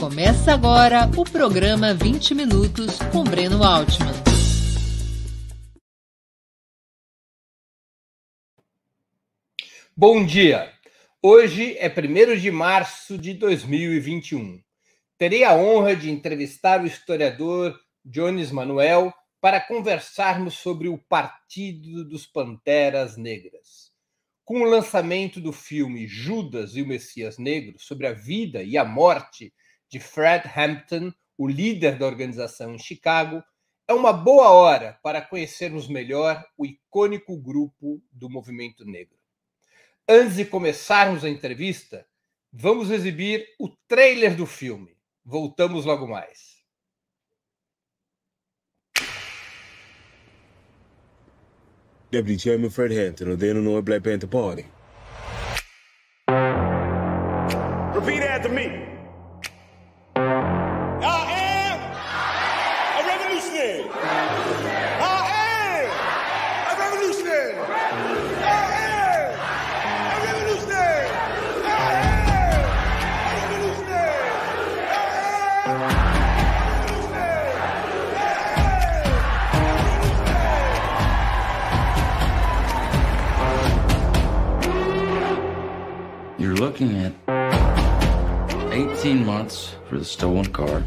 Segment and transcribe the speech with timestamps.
[0.00, 4.14] Começa agora o programa 20 Minutos com Breno Altman.
[9.94, 10.72] Bom dia!
[11.22, 14.62] Hoje é 1 de março de 2021.
[15.18, 22.26] Terei a honra de entrevistar o historiador Jones Manuel para conversarmos sobre o Partido dos
[22.26, 23.92] Panteras Negras.
[24.46, 28.84] Com o lançamento do filme Judas e o Messias Negro, sobre a vida e a
[28.84, 29.52] morte
[29.90, 33.42] de Fred Hampton, o líder da organização em Chicago,
[33.88, 39.18] é uma boa hora para conhecermos melhor o icônico grupo do movimento negro.
[40.08, 42.06] Antes de começarmos a entrevista,
[42.52, 44.96] vamos exibir o trailer do filme.
[45.24, 46.60] Voltamos logo mais.
[52.12, 54.66] Deputy Chairman Fred Hampton of the Illinois Black Panther Party.
[57.94, 58.89] Repeat after me.
[86.60, 87.14] Looking at
[88.70, 90.84] 18 months for the stolen car,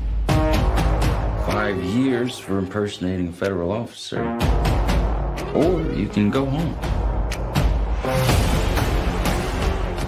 [1.48, 4.22] five years for impersonating a federal officer,
[5.56, 6.76] or you can go home.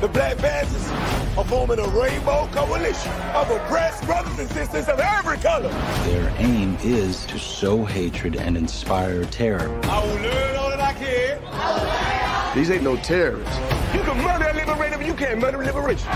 [0.01, 0.87] The Black Panthers
[1.35, 5.69] are forming a rainbow coalition of oppressed brothers and sisters of every color.
[6.05, 9.75] Their aim is to sow hatred and inspire terror.
[9.85, 12.55] I will learn all that I can.
[12.55, 13.64] These ain't no terrorists.
[13.95, 16.09] You can murder a liberator, but you can't murder liberation.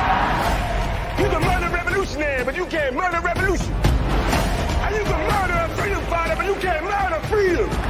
[1.17, 3.73] You can murder a revolutionary, but you can't murder revolution.
[4.83, 7.88] And you can murder a freedom fighter, but you can't murder freedom.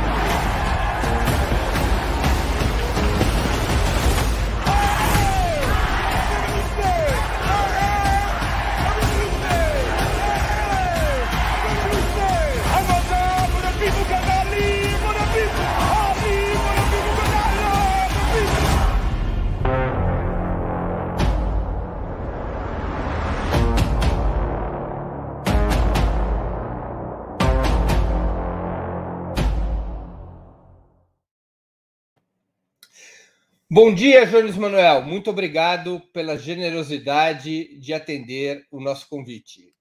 [33.71, 35.03] Bom dia, Jones Manuel.
[35.03, 39.71] Muito obrigado pela generosidade de atender o nosso convite.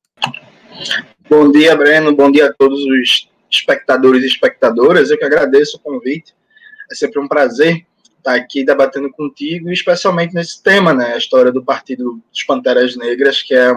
[1.27, 2.15] Bom dia, Breno.
[2.15, 5.11] Bom dia a todos os espectadores e espectadoras.
[5.11, 6.35] Eu que agradeço o convite.
[6.93, 7.87] É sempre um prazer
[8.19, 11.15] estar aqui debatendo contigo, especialmente nesse tema, né?
[11.15, 13.75] A história do Partido dos Panteras Negras, que é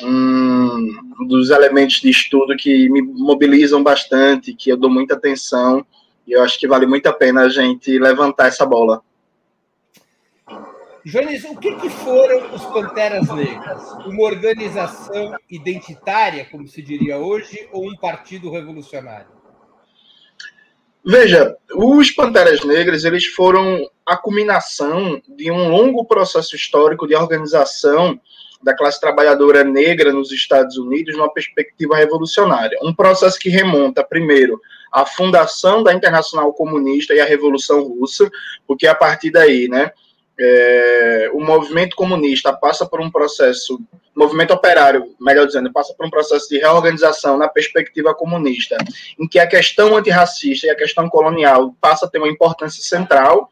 [0.00, 5.84] um dos elementos de estudo que me mobilizam bastante, que eu dou muita atenção,
[6.24, 9.02] e eu acho que vale muito a pena a gente levantar essa bola.
[11.04, 13.92] Jones, o que, que foram os Panteras Negras?
[14.06, 19.28] Uma organização identitária, como se diria hoje, ou um partido revolucionário?
[21.04, 28.18] Veja, os Panteras Negras eles foram a culminação de um longo processo histórico de organização
[28.62, 32.78] da classe trabalhadora negra nos Estados Unidos numa perspectiva revolucionária.
[32.82, 34.58] Um processo que remonta, primeiro,
[34.90, 38.30] à fundação da Internacional Comunista e à Revolução Russa,
[38.66, 39.92] porque a partir daí, né,
[40.38, 43.80] é, o movimento comunista passa por um processo,
[44.14, 48.76] movimento operário, melhor dizendo, passa por um processo de reorganização na perspectiva comunista,
[49.18, 53.48] em que a questão antirracista e a questão colonial passa a ter uma importância central.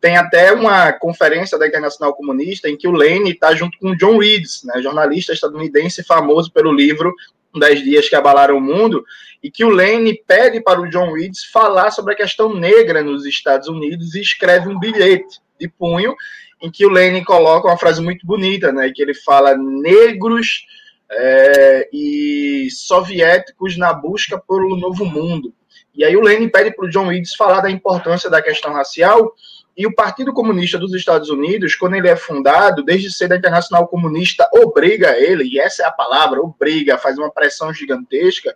[0.00, 4.18] Tem até uma conferência da Internacional Comunista em que o Lane está junto com John
[4.18, 7.14] Reeds, né, jornalista estadunidense famoso pelo livro
[7.54, 9.04] Dez Dias que Abalaram o Mundo,
[9.42, 13.26] e que o Lane pede para o John Reeds falar sobre a questão negra nos
[13.26, 16.14] Estados Unidos e escreve um bilhete de punho,
[16.60, 20.64] em que o Lenin coloca uma frase muito bonita, né, que ele fala negros
[21.10, 25.52] é, e soviéticos na busca pelo novo mundo.
[25.94, 29.34] E aí o Lenin pede para o John Eads falar da importância da questão racial
[29.76, 33.88] e o Partido Comunista dos Estados Unidos, quando ele é fundado, desde cedo a Internacional
[33.88, 38.54] Comunista obriga ele, e essa é a palavra, obriga, faz uma pressão gigantesca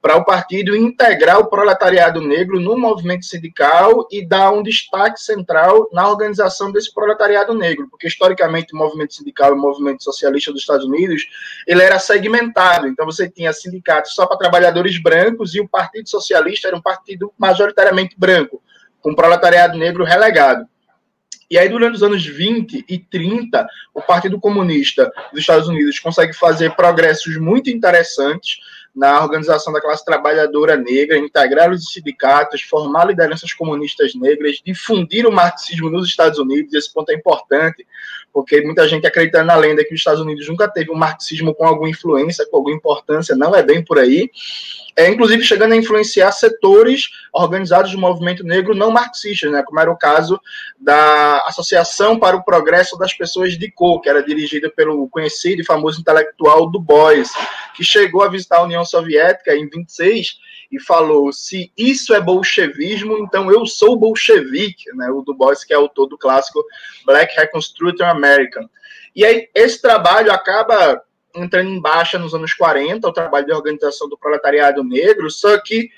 [0.00, 5.88] para o partido integrar o proletariado negro no movimento sindical e dar um destaque central
[5.92, 10.60] na organização desse proletariado negro, porque historicamente o movimento sindical e o movimento socialista dos
[10.60, 11.22] Estados Unidos,
[11.66, 16.68] ele era segmentado, então você tinha sindicatos só para trabalhadores brancos e o Partido Socialista
[16.68, 18.62] era um partido majoritariamente branco
[19.00, 20.66] com o proletariado negro relegado.
[21.50, 26.34] E aí, durante os anos 20 e 30, o Partido Comunista dos Estados Unidos consegue
[26.34, 28.58] fazer progressos muito interessantes
[28.94, 35.32] na organização da classe trabalhadora negra, integrar os sindicatos, formar lideranças comunistas negras, difundir o
[35.32, 36.74] marxismo nos Estados Unidos.
[36.74, 37.86] Esse ponto é importante,
[38.32, 41.64] porque muita gente acredita na lenda que os Estados Unidos nunca teve um marxismo com
[41.64, 44.30] alguma influência, com alguma importância, não é bem por aí
[44.98, 49.88] é, inclusive chegando a influenciar setores organizados do movimento negro não marxistas, né, como era
[49.88, 50.40] o caso
[50.76, 55.64] da Associação para o Progresso das Pessoas de Cor, que era dirigida pelo conhecido e
[55.64, 57.30] famoso intelectual Du Bois,
[57.76, 60.36] que chegou a visitar a União Soviética em 26
[60.72, 65.72] e falou: se isso é bolchevismo, então eu sou bolchevique, né, o Du Bois, que
[65.72, 66.60] é autor do clássico
[67.06, 68.68] Black Reconstruction American.
[69.14, 71.00] E aí esse trabalho acaba
[71.34, 75.90] entrando em baixa nos anos 40, o trabalho de organização do proletariado negro, só que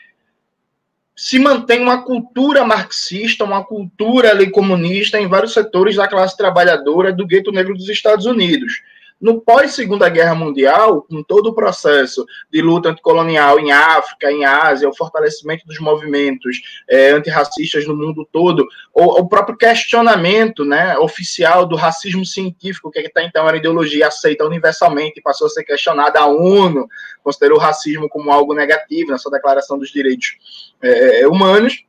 [1.17, 7.13] se mantém uma cultura marxista, uma cultura ali comunista em vários setores da classe trabalhadora
[7.13, 8.83] do gueto negro dos Estados Unidos.
[9.21, 14.89] No pós-Segunda Guerra Mundial, com todo o processo de luta anticolonial em África, em Ásia,
[14.89, 21.67] o fortalecimento dos movimentos é, antirracistas no mundo todo, o, o, próprio questionamento né, oficial
[21.67, 26.19] do racismo científico, que até então era ideologia aceita universalmente e passou a ser questionada,
[26.19, 26.89] a ONU
[27.23, 30.39] considerou o racismo como algo negativo na sua Declaração dos Direitos
[30.81, 31.85] é, Humanos.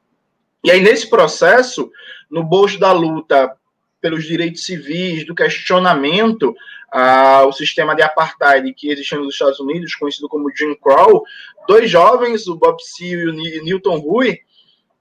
[0.63, 1.89] E aí, nesse processo,
[2.29, 3.55] no bojo da luta
[4.01, 6.53] pelos direitos civis, do questionamento
[6.91, 11.23] ao sistema de apartheid que existia nos Estados Unidos, conhecido como Jim Crow,
[11.67, 14.39] dois jovens, o Bob Seale e o Newton Rui,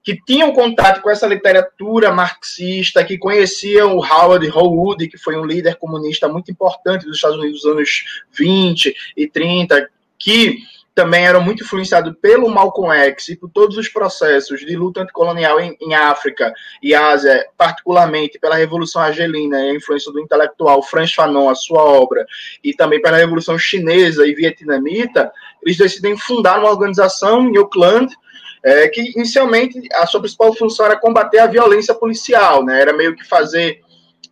[0.02, 5.44] que tinham contato com essa literatura marxista, que conheciam o Howard Howard, que foi um
[5.44, 10.58] líder comunista muito importante dos Estados Unidos nos anos 20 e 30, que
[10.94, 15.60] também eram muito influenciados pelo Malcolm X e por todos os processos de luta anticolonial
[15.60, 16.52] em, em África
[16.82, 21.82] e Ásia, particularmente pela Revolução Argelina e a influência do intelectual Franz Fanon, a sua
[21.82, 22.26] obra,
[22.62, 25.32] e também pela Revolução Chinesa e Vietnamita,
[25.64, 28.14] eles decidem fundar uma organização em Oakland,
[28.62, 32.80] é, que inicialmente a sua principal função era combater a violência policial, né?
[32.80, 33.80] Era meio que fazer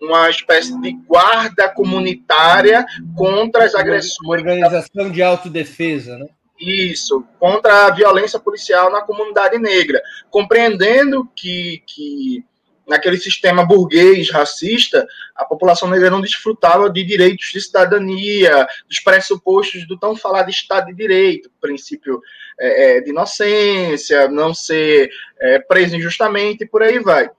[0.00, 4.16] uma espécie de guarda comunitária contra as agressões.
[4.22, 6.26] Uma organização de autodefesa, né?
[6.60, 12.44] Isso, contra a violência policial na comunidade negra, compreendendo que, que
[12.88, 15.06] naquele sistema burguês racista,
[15.37, 20.87] a população negra não desfrutava de direitos de cidadania, dos pressupostos do tão falado Estado
[20.87, 22.20] de Direito, princípio
[22.58, 25.10] é, é, de inocência, não ser
[25.40, 27.31] é, preso injustamente, e por aí vai.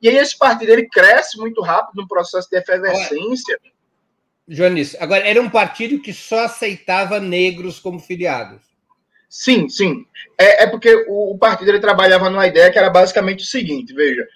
[0.00, 3.58] E aí esse partido ele cresce muito rápido num processo de efervescência.
[4.46, 8.67] Joanis, agora era um partido que só aceitava negros como filiados.
[9.28, 10.06] Sim, sim.
[10.38, 13.92] É, é porque o, o, partido ele trabalhava numa ideia que era basicamente o seguinte:
[13.92, 14.26] veja,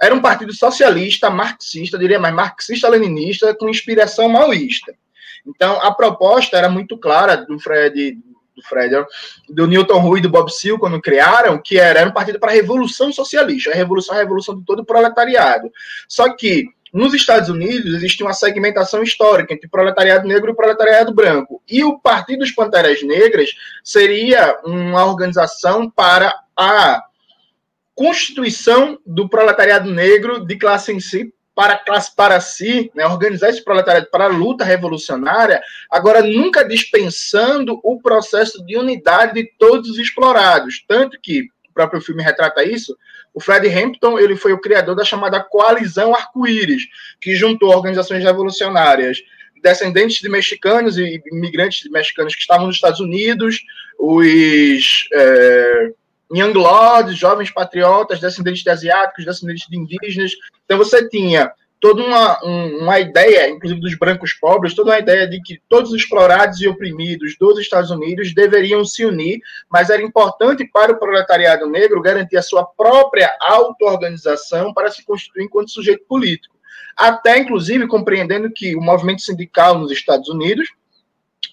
[0.00, 4.94] era um partido socialista, marxista, diria mais marxista-leninista, com inspiração maoísta.
[5.46, 8.18] Então, a proposta era muito clara do Fred,
[8.54, 8.94] do Fred,
[9.48, 12.50] do Newton Rui e do Bob Seale, quando criaram, que era, era um partido para
[12.50, 15.70] a revolução socialista, a revolução, a revolução de todo o proletariado.
[16.08, 21.62] Só que nos Estados Unidos, existe uma segmentação histórica entre proletariado negro e proletariado branco.
[21.68, 23.50] E o Partido dos Panteras Negras
[23.84, 27.02] seria uma organização para a
[27.94, 33.62] constituição do proletariado negro de classe em si, para classe para si, né, organizar esse
[33.62, 35.60] proletariado para a luta revolucionária,
[35.90, 40.82] agora nunca dispensando o processo de unidade de todos os explorados.
[40.88, 42.96] Tanto que o próprio filme retrata isso,
[43.32, 46.82] o Fred Hampton ele foi o criador da chamada Coalizão Arco-Íris,
[47.20, 49.18] que juntou organizações revolucionárias
[49.62, 53.60] descendentes de mexicanos e imigrantes mexicanos que estavam nos Estados Unidos,
[53.98, 55.92] os é,
[56.34, 60.32] Young Lords, jovens patriotas, descendentes de asiáticos, descendentes de indígenas.
[60.64, 65.40] Então você tinha toda uma, uma ideia, inclusive dos brancos pobres, toda uma ideia de
[65.40, 70.68] que todos os explorados e oprimidos dos Estados Unidos deveriam se unir, mas era importante
[70.70, 76.54] para o proletariado negro garantir a sua própria auto-organização para se constituir enquanto sujeito político.
[76.96, 80.68] Até, inclusive, compreendendo que o movimento sindical nos Estados Unidos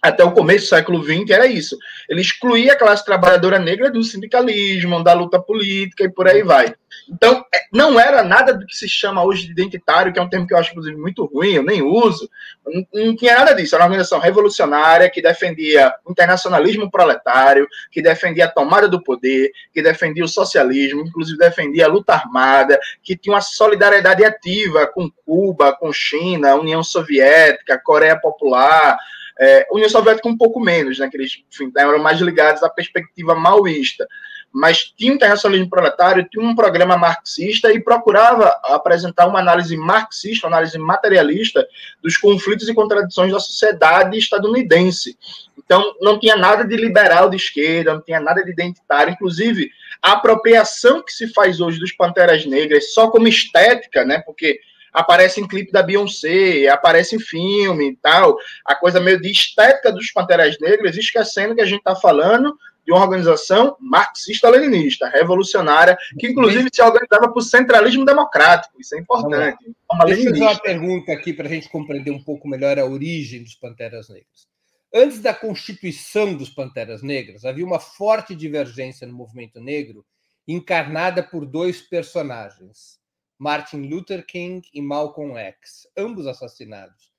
[0.07, 1.77] até o começo do século XX era isso.
[2.09, 6.73] Ele excluía a classe trabalhadora negra do sindicalismo, da luta política e por aí vai.
[7.09, 10.29] Então, é, não era nada do que se chama hoje de identitário, que é um
[10.29, 12.29] termo que eu acho, inclusive, muito ruim, eu nem uso.
[12.65, 13.75] Não, não tinha nada disso.
[13.75, 19.51] Era uma organização revolucionária que defendia o internacionalismo proletário, que defendia a tomada do poder,
[19.73, 25.09] que defendia o socialismo, inclusive defendia a luta armada, que tinha uma solidariedade ativa com
[25.25, 28.97] Cuba, com China, União Soviética, Coreia Popular,
[29.39, 33.35] é, União Soviética um pouco menos, né, que eles enfim, eram mais ligados à perspectiva
[33.35, 34.07] maoísta.
[34.51, 40.55] mas tinha internacionalismo proletário, tinha um programa marxista e procurava apresentar uma análise marxista, uma
[40.55, 41.67] análise materialista
[42.01, 45.17] dos conflitos e contradições da sociedade estadunidense.
[45.57, 49.13] Então, não tinha nada de liberal de esquerda, não tinha nada de identitário.
[49.13, 49.69] Inclusive,
[50.01, 54.19] a apropriação que se faz hoje dos Panteras Negras só como estética, né?
[54.25, 54.59] Porque
[54.97, 58.35] aparece em clipe da Beyoncé, aparece em filme e tal,
[58.65, 62.91] a coisa meio de estética dos Panteras Negras, esquecendo que a gente está falando de
[62.91, 69.57] uma organização marxista-leninista, revolucionária, que inclusive se organizava por centralismo democrático, isso é importante.
[70.05, 73.43] Deixa eu fazer uma pergunta aqui para a gente compreender um pouco melhor a origem
[73.43, 74.47] dos Panteras Negras.
[74.91, 80.03] Antes da constituição dos Panteras Negras, havia uma forte divergência no movimento negro,
[80.47, 82.97] encarnada por dois personagens,
[83.39, 87.11] Martin Luther King e Malcolm X, ambos assassinados.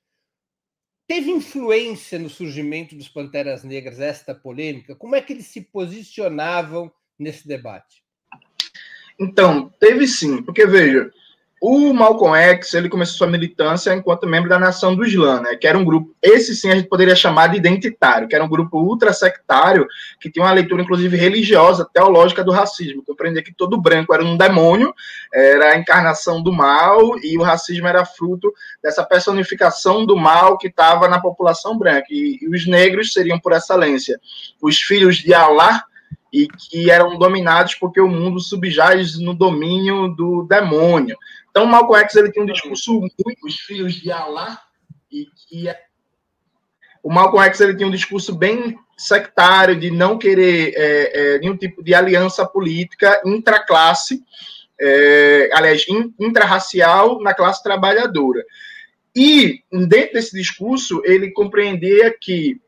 [1.06, 4.94] Teve influência no surgimento dos Panteras Negras esta polêmica?
[4.94, 8.04] Como é que eles se posicionavam nesse debate?
[9.18, 11.10] Então, teve sim, porque veja,
[11.60, 15.66] o Malcolm X, ele começou sua militância enquanto membro da Nação do Islã, né, que
[15.66, 18.78] era um grupo, esse sim a gente poderia chamar de identitário, que era um grupo
[18.78, 19.86] ultrasectário,
[20.20, 24.36] que tinha uma leitura, inclusive, religiosa, teológica do racismo, compreender que todo branco era um
[24.36, 24.94] demônio,
[25.32, 30.68] era a encarnação do mal, e o racismo era fruto dessa personificação do mal que
[30.68, 34.20] estava na população branca, e, e os negros seriam, por excelência,
[34.62, 35.82] os filhos de Allah,
[36.32, 41.16] e que eram dominados porque o mundo subjaz no domínio do demônio.
[41.58, 44.60] Então, Malcolm X ele tem um discurso muito os filhos de Allah
[45.10, 45.76] e que é...
[47.02, 51.56] o Malcolm X ele tem um discurso bem sectário de não querer é, é, nenhum
[51.56, 54.22] tipo de aliança política intraclasse,
[54.80, 55.84] é, aliás,
[56.20, 58.44] intrarracial na classe trabalhadora.
[59.12, 62.60] E dentro desse discurso ele compreendia que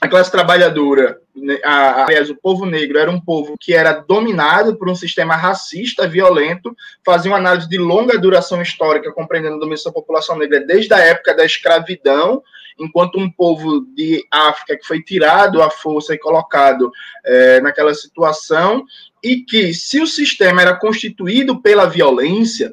[0.00, 1.20] a classe trabalhadora,
[1.64, 6.06] a, aliás, o povo negro era um povo que era dominado por um sistema racista,
[6.06, 10.92] violento, fazia uma análise de longa duração histórica, compreendendo a dominação da população negra desde
[10.92, 12.42] a época da escravidão,
[12.78, 16.90] enquanto um povo de África que foi tirado à força e colocado
[17.24, 18.84] é, naquela situação,
[19.22, 22.72] e que, se o sistema era constituído pela violência,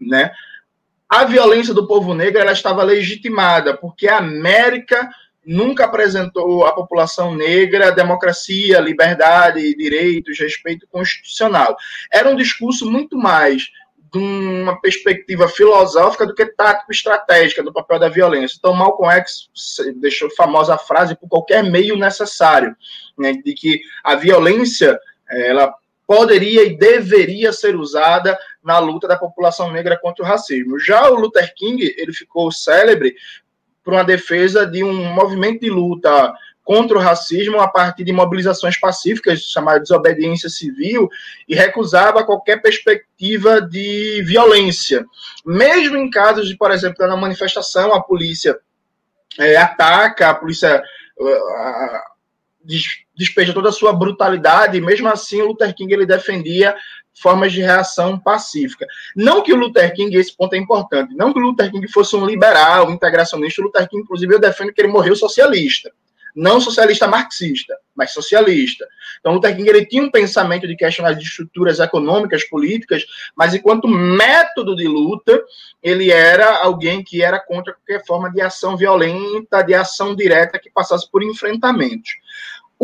[0.00, 0.30] né,
[1.08, 5.08] a violência do povo negro ela estava legitimada, porque a América
[5.46, 11.76] nunca apresentou à população negra democracia, liberdade, direitos, respeito constitucional.
[12.12, 13.70] Era um discurso muito mais
[14.12, 18.56] de uma perspectiva filosófica do que tático-estratégica do papel da violência.
[18.58, 19.48] Então, Malcolm X
[19.96, 22.76] deixou famosa a frase por qualquer meio necessário,
[23.18, 24.98] né, de que a violência
[25.28, 25.74] ela
[26.06, 30.78] poderia e deveria ser usada na luta da população negra contra o racismo.
[30.78, 33.16] Já o Luther King, ele ficou célebre
[33.84, 38.80] para uma defesa de um movimento de luta contra o racismo a partir de mobilizações
[38.80, 41.10] pacíficas, chamada desobediência civil,
[41.46, 45.04] e recusava qualquer perspectiva de violência.
[45.44, 48.58] Mesmo em casos de, por exemplo, na manifestação, a polícia
[49.38, 50.82] é, ataca, a polícia
[51.18, 52.14] uh,
[53.14, 56.74] despeja toda a sua brutalidade, mesmo assim Luther King ele defendia
[57.14, 58.86] formas de reação pacífica.
[59.14, 62.16] Não que o Luther King, esse ponto é importante, não que o Luther King fosse
[62.16, 65.90] um liberal, integracionista, o Luther King, inclusive, eu defendo que ele morreu socialista.
[66.34, 68.84] Não socialista marxista, mas socialista.
[69.20, 73.04] Então, Luther King ele tinha um pensamento de questionar de estruturas econômicas, políticas,
[73.36, 75.40] mas enquanto método de luta,
[75.80, 80.70] ele era alguém que era contra qualquer forma de ação violenta, de ação direta que
[80.70, 82.10] passasse por enfrentamentos.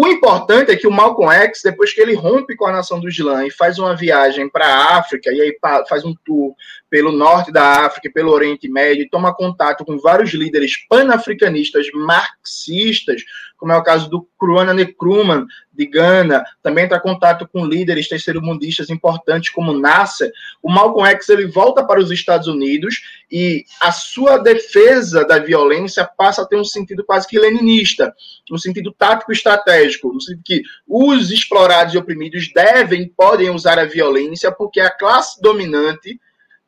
[0.02, 3.07] O importante é que o Malcolm X, depois que ele rompe com a nação do
[3.07, 6.54] Islã e faz uma viagem para a África, e aí faz um tour
[6.88, 13.21] pelo norte da África pelo Oriente Médio, e toma contato com vários líderes panafricanistas marxistas,
[13.61, 18.09] como é o caso do Kwame Nkrumah, de Gana, também entra em contato com líderes
[18.09, 23.93] terceiro-mundistas importantes como Nasser, o Malcolm X ele volta para os Estados Unidos e a
[23.93, 28.14] sua defesa da violência passa a ter um sentido quase que leninista,
[28.50, 33.85] um sentido tático estratégico, no sentido que os explorados e oprimidos devem, podem usar a
[33.85, 36.19] violência porque a classe dominante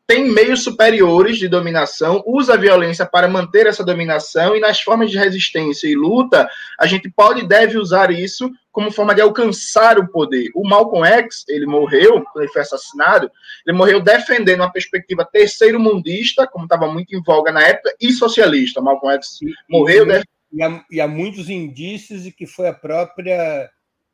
[0.06, 5.10] tem meios superiores de dominação, usa a violência para manter essa dominação, e nas formas
[5.10, 9.98] de resistência e luta, a gente pode e deve usar isso como forma de alcançar
[9.98, 10.50] o poder.
[10.54, 13.30] O Malcolm X, ele morreu, quando ele foi assassinado,
[13.66, 18.80] ele morreu defendendo uma perspectiva terceiro-mundista, como estava muito em voga na época, e socialista.
[18.80, 20.06] Malcolm X morreu...
[20.10, 23.70] E, e, há, e há muitos indícios de que foi a própria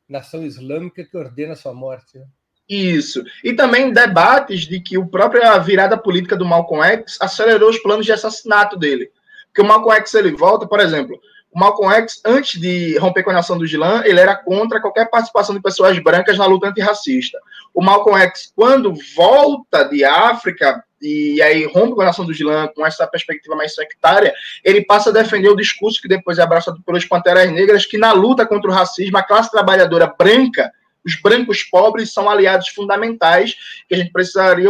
[0.07, 2.17] nação islâmica que ordena sua morte.
[2.17, 2.25] Né?
[2.69, 3.23] Isso.
[3.43, 8.05] E também debates de que a própria virada política do Malcolm X acelerou os planos
[8.05, 9.09] de assassinato dele.
[9.47, 11.19] Porque o Malcolm X ele volta, por exemplo,
[11.51, 15.09] O Malcolm X, antes de romper com a nação do Islã, ele era contra qualquer
[15.09, 17.39] participação de pessoas brancas na luta antirracista.
[17.73, 22.67] O Malcolm X, quando volta de África, e aí rompe com a nação do Islã,
[22.75, 24.31] com essa perspectiva mais sectária,
[24.63, 28.11] ele passa a defender o discurso que depois é abraçado pelos Panteras Negras, que na
[28.11, 30.71] luta contra o racismo, a classe trabalhadora branca,
[31.09, 33.55] os brancos pobres são aliados fundamentais
[33.87, 34.69] que a gente precisaria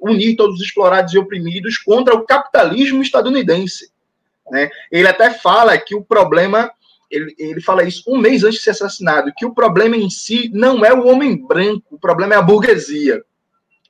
[0.00, 3.90] unir todos os explorados e oprimidos contra o capitalismo estadunidense.
[4.50, 4.70] Né?
[4.92, 6.70] Ele até fala que o problema,
[7.10, 10.50] ele, ele fala isso um mês antes de ser assassinado, que o problema em si
[10.52, 13.22] não é o homem branco, o problema é a burguesia.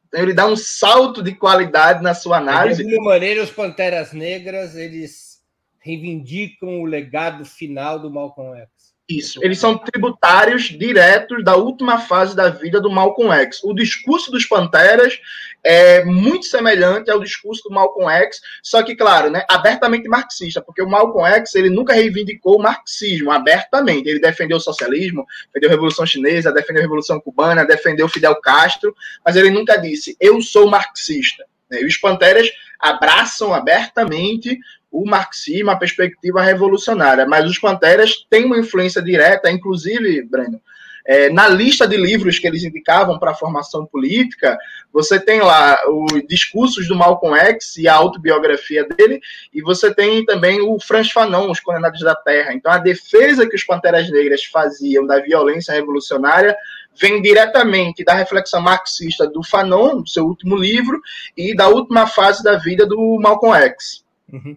[0.09, 2.85] Então ele dá um salto de qualidade na sua análise.
[2.85, 5.41] De alguma maneira, os Panteras Negras, eles
[5.79, 8.69] reivindicam o legado final do Malcolm X.
[9.11, 9.41] Isso.
[9.43, 13.61] Eles são tributários diretos da última fase da vida do Malcolm X.
[13.65, 15.19] O discurso dos Panteras
[15.65, 20.81] é muito semelhante ao discurso do Malcolm X, só que, claro, né, abertamente marxista, porque
[20.81, 24.09] o Malcolm X ele nunca reivindicou o marxismo abertamente.
[24.09, 28.95] Ele defendeu o socialismo, defendeu a Revolução Chinesa, defendeu a Revolução Cubana, defendeu Fidel Castro,
[29.25, 31.45] mas ele nunca disse, eu sou marxista.
[31.69, 31.83] Né?
[31.83, 32.49] E os Panteras
[32.79, 34.57] abraçam abertamente
[34.91, 37.27] o marxismo, a perspectiva revolucionária.
[37.27, 40.61] Mas os Panteras têm uma influência direta, inclusive, Breno,
[41.07, 44.59] é, na lista de livros que eles indicavam para a formação política,
[44.93, 49.21] você tem lá os discursos do Malcolm X e a autobiografia dele,
[49.53, 52.53] e você tem também o Franz Fanon, Os Condenados da Terra.
[52.53, 56.57] Então, a defesa que os Panteras Negras faziam da violência revolucionária
[56.97, 61.01] vem diretamente da reflexão marxista do Fanon, seu último livro,
[61.37, 64.05] e da última fase da vida do Malcolm X.
[64.33, 64.57] Uhum.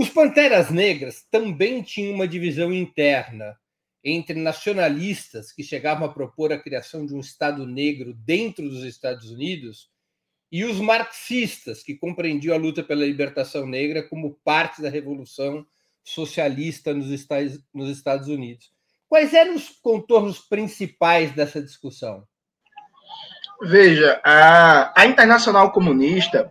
[0.00, 3.54] Os Panteras Negras também tinham uma divisão interna
[4.02, 9.30] entre nacionalistas que chegavam a propor a criação de um Estado negro dentro dos Estados
[9.30, 9.90] Unidos
[10.50, 15.66] e os marxistas que compreendiam a luta pela libertação negra como parte da revolução
[16.02, 18.72] socialista nos Estados Unidos.
[19.06, 22.26] Quais eram os contornos principais dessa discussão?
[23.64, 26.50] Veja, a, a Internacional Comunista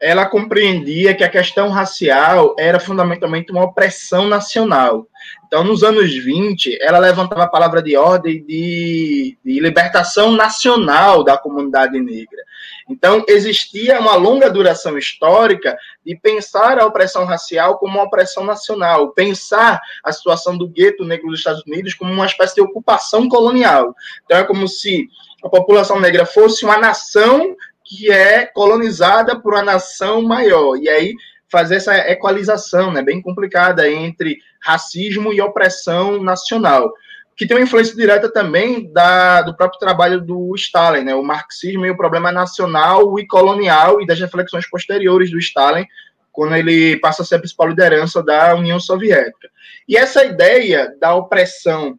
[0.00, 5.06] ela compreendia que a questão racial era fundamentalmente uma opressão nacional.
[5.46, 11.36] Então, nos anos 20, ela levantava a palavra de ordem de, de libertação nacional da
[11.36, 12.42] comunidade negra.
[12.88, 19.10] Então, existia uma longa duração histórica de pensar a opressão racial como uma opressão nacional,
[19.10, 23.94] pensar a situação do gueto negro dos Estados Unidos como uma espécie de ocupação colonial.
[24.24, 25.08] Então, é como se
[25.42, 27.56] a população negra fosse uma nação
[27.88, 30.76] que é colonizada por uma nação maior.
[30.76, 31.14] E aí
[31.50, 36.92] fazer essa equalização, né, bem complicada entre racismo e opressão nacional,
[37.34, 41.86] que tem uma influência direta também da, do próprio trabalho do Stalin, né, o marxismo
[41.86, 45.86] e o problema nacional e colonial e das reflexões posteriores do Stalin
[46.30, 49.48] quando ele passa a ser a principal liderança da União Soviética.
[49.88, 51.98] E essa ideia da opressão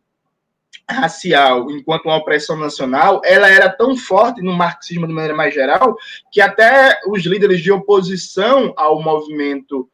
[0.90, 5.96] racial enquanto uma opressão nacional, ela era tão forte no marxismo de maneira mais geral
[6.32, 9.90] que até os líderes de oposição ao movimento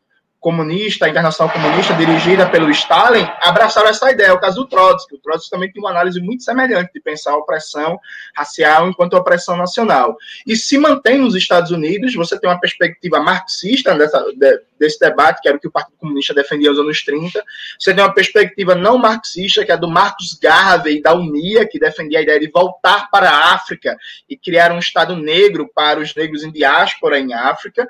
[0.45, 4.31] comunista, a Internacional Comunista, dirigida pelo Stalin, abraçaram essa ideia.
[4.31, 5.15] O caso do Trotsky.
[5.15, 7.99] O Trotsky também tem uma análise muito semelhante de pensar a opressão
[8.37, 10.15] racial enquanto opressão nacional.
[10.45, 15.41] E se mantém nos Estados Unidos, você tem uma perspectiva marxista dessa, de, desse debate,
[15.41, 17.43] que era o que o Partido Comunista defendia nos anos 30.
[17.79, 22.19] Você tem uma perspectiva não marxista, que é do Marcus Garvey, da UNIA, que defendia
[22.19, 23.97] a ideia de voltar para a África
[24.29, 27.87] e criar um Estado negro para os negros em diáspora em África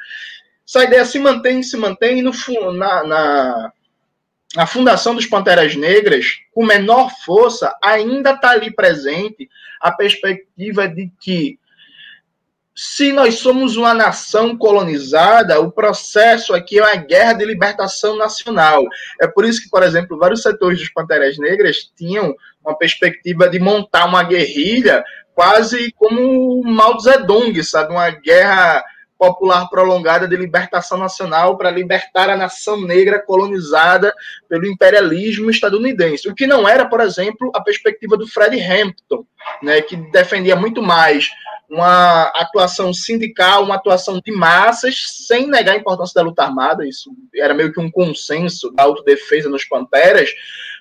[0.68, 2.32] essa ideia se mantém, se mantém no,
[2.74, 3.72] na, na,
[4.56, 9.50] na fundação dos Panteras Negras, com menor força, ainda está ali presente
[9.80, 11.60] a perspectiva de que
[12.76, 18.84] se nós somos uma nação colonizada, o processo aqui é uma guerra de libertação nacional.
[19.22, 23.60] É por isso que, por exemplo, vários setores dos Panteras Negras tinham uma perspectiva de
[23.60, 27.94] montar uma guerrilha quase como o Mao Zedong, sabe?
[27.94, 28.84] Uma guerra
[29.18, 34.14] popular prolongada de libertação nacional para libertar a nação negra colonizada
[34.50, 36.28] pelo imperialismo estadunidense.
[36.28, 39.26] O que não era, por exemplo, a perspectiva do Fred Hampton,
[39.62, 41.30] né, que defendia muito mais
[41.70, 47.12] uma atuação sindical, uma atuação de massas, sem negar a importância da luta armada, isso
[47.34, 50.30] era meio que um consenso da autodefesa nos Panteras,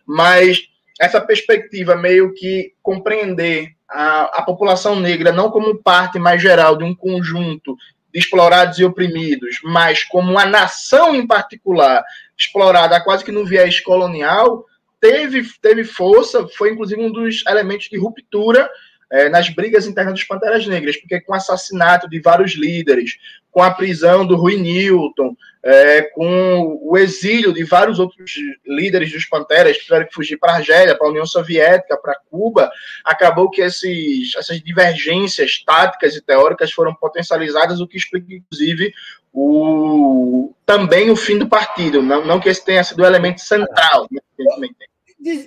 [0.06, 0.68] mas
[1.00, 6.84] essa perspectiva meio que compreender a, a população negra não como parte mais geral de
[6.84, 7.76] um conjunto
[8.14, 12.04] explorados e oprimidos, mas como uma nação em particular
[12.38, 14.64] explorada quase que no viés colonial,
[15.00, 18.70] teve, teve força, foi inclusive um dos elementos de ruptura
[19.10, 23.18] é, nas brigas internas dos Panteras Negras, porque com o assassinato de vários líderes,
[23.54, 28.32] com a prisão do Rui Newton, é, com o exílio de vários outros
[28.66, 32.18] líderes dos Panteras que tiveram que fugir para a Argélia, para a União Soviética, para
[32.28, 32.68] Cuba,
[33.04, 38.92] acabou que esses, essas divergências táticas e teóricas foram potencializadas, o que explica, inclusive,
[39.32, 42.02] o, também o fim do partido.
[42.02, 44.08] Não, não que esse tenha sido o elemento central.
[44.10, 44.68] Né,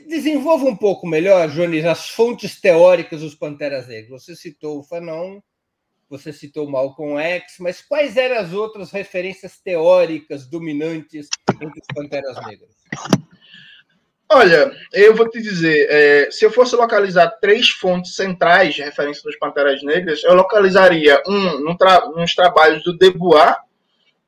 [0.07, 4.23] Desenvolva um pouco melhor, Jones, as fontes teóricas dos Panteras Negras.
[4.23, 5.41] Você citou o Fanon,
[6.09, 11.27] você citou Malcolm X, mas quais eram as outras referências teóricas dominantes
[11.61, 12.75] entre os Panteras Negras?
[14.29, 19.23] Olha, eu vou te dizer, é, se eu fosse localizar três fontes centrais de referência
[19.23, 23.55] dos Panteras Negras, eu localizaria um num tra nos trabalhos do Debois,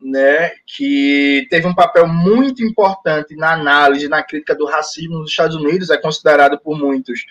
[0.02, 5.58] né, que teve um papel muito importante na análise, na crítica do racismo nos Estados
[5.58, 7.26] Unidos, é considerado por muitos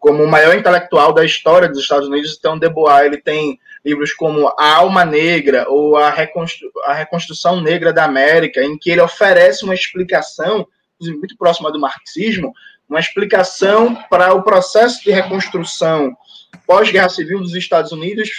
[0.00, 2.34] como o maior intelectual da história dos Estados Unidos.
[2.36, 7.92] Então, Debois ele tem livros como A Alma Negra ou a, Reconstru a Reconstrução Negra
[7.92, 10.66] da América, em que ele oferece uma explicação,
[11.00, 12.52] muito próxima do marxismo,
[12.88, 16.16] uma explicação para o processo de reconstrução
[16.66, 18.30] pós-guerra civil dos Estados Unidos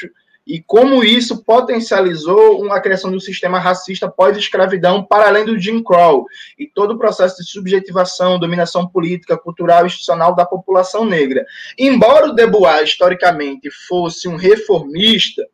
[0.46, 6.26] e como isso potencializou a criação do sistema racista pós-escravidão para além do Jim Crow
[6.58, 11.46] e todo o processo de subjetivação, dominação política, cultural e institucional da população negra.
[11.78, 15.46] Embora o Debois historicamente fosse um reformista,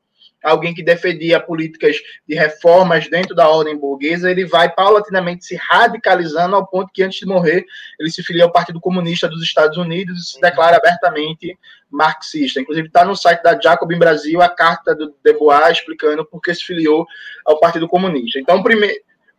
[0.43, 1.97] alguém que defendia políticas
[2.28, 7.19] de reformas dentro da ordem burguesa, ele vai paulatinamente se radicalizando ao ponto que, antes
[7.19, 7.65] de morrer,
[8.00, 11.58] ele se filia ao Partido Comunista dos Estados Unidos e se declara abertamente
[11.89, 12.62] marxista.
[12.62, 16.63] Inclusive, está no site da Jacobin Brasil a carta do Debois explicando por que se
[16.63, 17.06] filiou
[17.45, 18.39] ao Partido Comunista.
[18.39, 18.91] Então, prime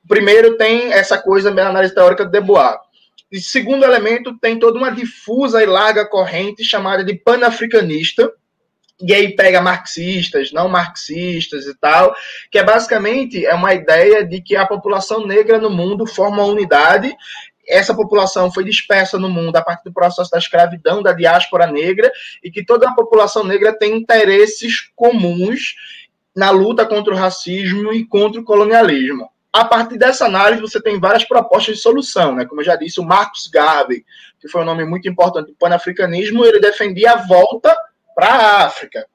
[0.07, 2.77] primeiro tem essa coisa da análise teórica do Debois.
[3.31, 8.33] E segundo elemento, tem toda uma difusa e larga corrente chamada de panafricanista,
[9.01, 12.15] e aí pega marxistas, não marxistas e tal,
[12.51, 16.53] que é basicamente é uma ideia de que a população negra no mundo forma uma
[16.53, 17.15] unidade.
[17.67, 22.11] Essa população foi dispersa no mundo a partir do processo da escravidão, da diáspora negra,
[22.43, 25.75] e que toda a população negra tem interesses comuns
[26.35, 29.29] na luta contra o racismo e contra o colonialismo.
[29.53, 32.45] A partir dessa análise, você tem várias propostas de solução, né?
[32.47, 34.05] Como eu já disse, o Marcus Garvey,
[34.41, 37.77] que foi um nome muito importante do panafricanismo, ele defendia a volta
[38.19, 39.07] para a África,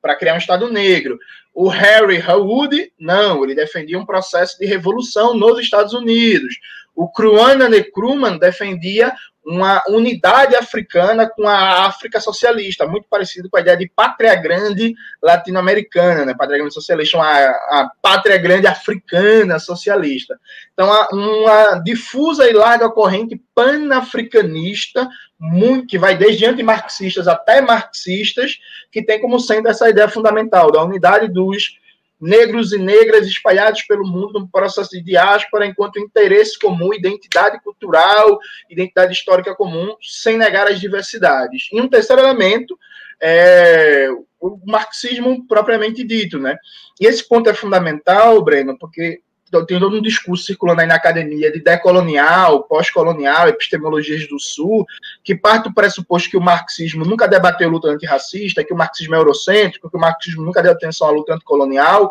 [0.00, 1.18] para criar um Estado negro.
[1.52, 6.54] O Harry Howard, não, ele defendia um processo de revolução nos Estados Unidos.
[6.94, 9.12] O Kwame Nkrumah defendia
[9.44, 14.94] uma unidade africana com a África socialista, muito parecido com a ideia de pátria grande
[15.20, 16.34] latino-americana, né?
[16.34, 20.38] Pátria grande socialista, uma, a pátria grande africana socialista.
[20.72, 28.58] Então, uma difusa e larga corrente panafricanista, muito, que vai desde antimarxistas até marxistas,
[28.92, 31.81] que tem como centro essa ideia fundamental da unidade dos
[32.22, 38.38] negros e negras espalhados pelo mundo no processo de diáspora enquanto interesse comum, identidade cultural,
[38.70, 41.68] identidade histórica comum, sem negar as diversidades.
[41.72, 42.78] E um terceiro elemento
[43.20, 44.08] é
[44.40, 46.56] o marxismo propriamente dito, né?
[47.00, 49.20] E esse ponto é fundamental, Breno, porque
[49.66, 54.86] tem todo um discurso circulando aí na academia de decolonial, pós-colonial, epistemologias do Sul,
[55.22, 59.18] que parte do pressuposto que o marxismo nunca debateu luta antirracista, que o marxismo é
[59.18, 62.10] eurocêntrico, que o marxismo nunca deu atenção à luta anticolonial.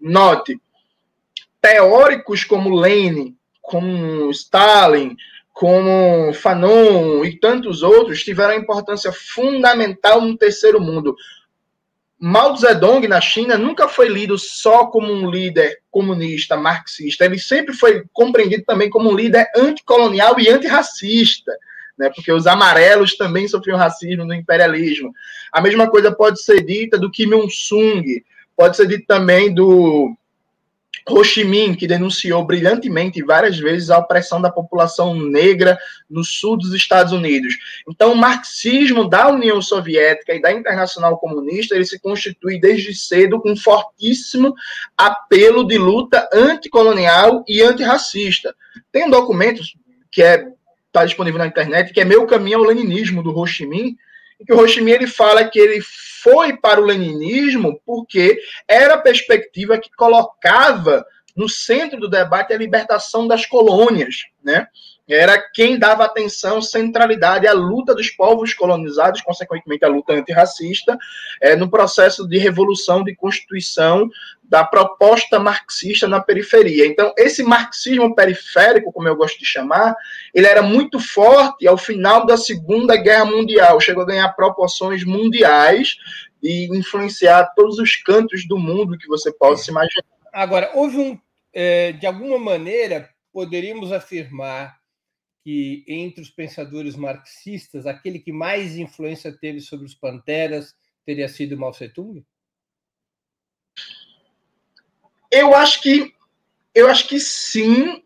[0.00, 0.60] Note,
[1.60, 5.16] teóricos como Lenin, como Stalin,
[5.54, 11.16] como Fanon e tantos outros tiveram importância fundamental no terceiro mundo.
[12.18, 17.74] Mao Zedong na China nunca foi lido só como um líder comunista, marxista, ele sempre
[17.74, 21.52] foi compreendido também como um líder anticolonial e antirracista,
[21.98, 22.10] né?
[22.14, 25.12] porque os amarelos também sofriam racismo no imperialismo.
[25.52, 28.04] A mesma coisa pode ser dita do Kim Il-sung,
[28.56, 30.16] pode ser dito também do
[31.08, 36.56] Ho Chi Minh, que denunciou brilhantemente várias vezes a opressão da população negra no sul
[36.56, 37.54] dos Estados Unidos.
[37.88, 43.40] Então, o marxismo da União Soviética e da Internacional Comunista, ele se constitui desde cedo
[43.40, 44.54] com um fortíssimo
[44.96, 48.54] apelo de luta anticolonial e antirracista.
[48.90, 49.62] Tem um documento
[50.10, 50.46] que é
[50.94, 53.96] está disponível na internet, que é Meu Caminho ao Leninismo, do Ho Chi Minh,
[54.44, 55.80] que o Ho Chi Minh ele fala que ele
[56.22, 61.04] foi para o leninismo porque era a perspectiva que colocava
[61.36, 64.66] no centro do debate a libertação das colônias, né?
[65.08, 70.96] Era quem dava atenção, centralidade à luta dos povos colonizados, consequentemente a luta antirracista,
[71.40, 74.08] é, no processo de revolução, de constituição
[74.42, 76.86] da proposta marxista na periferia.
[76.86, 79.94] Então, esse marxismo periférico, como eu gosto de chamar,
[80.32, 85.96] ele era muito forte ao final da Segunda Guerra Mundial, chegou a ganhar proporções mundiais
[86.42, 90.04] e influenciar todos os cantos do mundo que você possa imaginar.
[90.32, 91.18] Agora, houve um,
[91.52, 94.76] é, de alguma maneira, poderíamos afirmar
[95.44, 101.56] que entre os pensadores marxistas, aquele que mais influência teve sobre os panteras teria sido
[101.56, 102.24] Mao Tse-tung?
[105.30, 106.14] Eu acho que
[106.74, 108.02] eu acho que sim,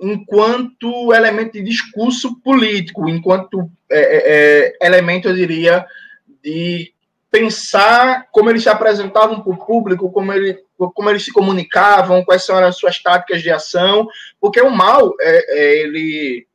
[0.00, 5.84] enquanto elemento de discurso político, enquanto é, é, é elemento, eu diria,
[6.42, 6.94] de
[7.30, 12.44] pensar como eles se apresentavam para o público, como, ele, como eles se comunicavam, quais
[12.44, 14.06] são as suas táticas de ação,
[14.40, 16.46] porque o mal, é, é, ele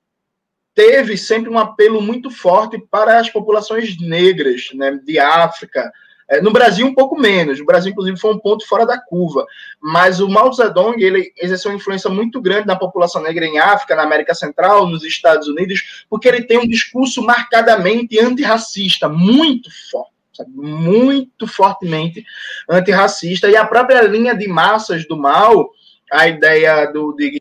[0.77, 5.91] teve sempre um apelo muito forte para as populações negras né, de África,
[6.29, 7.59] é, no Brasil, um pouco menos.
[7.59, 9.43] O Brasil, inclusive, foi um ponto fora da curva.
[9.81, 13.95] Mas o Mao Zedong ele exerceu uma influência muito grande na população negra em África,
[13.95, 20.11] na América Central, nos Estados Unidos, porque ele tem um discurso marcadamente antirracista, muito forte.
[20.49, 22.23] Muito fortemente
[22.69, 23.49] antirracista.
[23.49, 25.71] E a própria linha de massas do Mao,
[26.11, 27.36] a ideia do, de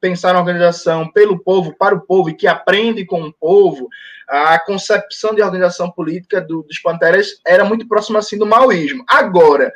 [0.00, 3.88] pensar na organização pelo povo, para o povo e que aprende com o povo,
[4.28, 9.04] a concepção de organização política do, dos Panteras era muito próxima assim do maoísmo.
[9.08, 9.72] Agora,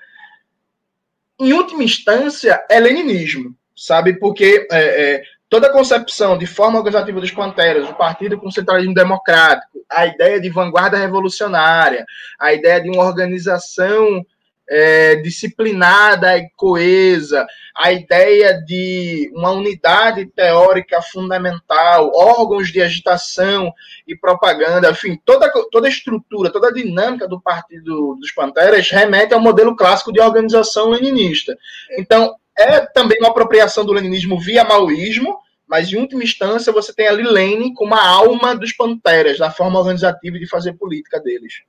[1.39, 4.15] em última instância, é leninismo, sabe?
[4.15, 8.95] Porque é, é, toda a concepção de forma organizativa dos Panteras, o partido com centralismo
[8.95, 12.05] democrático, a ideia de vanguarda revolucionária,
[12.39, 14.25] a ideia de uma organização
[14.68, 17.46] é, disciplinada e coesa,
[17.77, 23.72] a ideia de uma unidade teórica fundamental, órgãos de agitação
[24.07, 29.35] e propaganda, enfim, toda, toda a estrutura, toda a dinâmica do Partido dos Panteras remete
[29.35, 31.57] ao modelo clássico de organização leninista.
[31.98, 37.09] Então, é também uma apropriação do leninismo via maoísmo, mas em última instância você tem
[37.09, 41.62] ali Lenin como a alma dos Panteras, da forma organizativa de fazer política deles.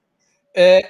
[0.56, 0.88] É,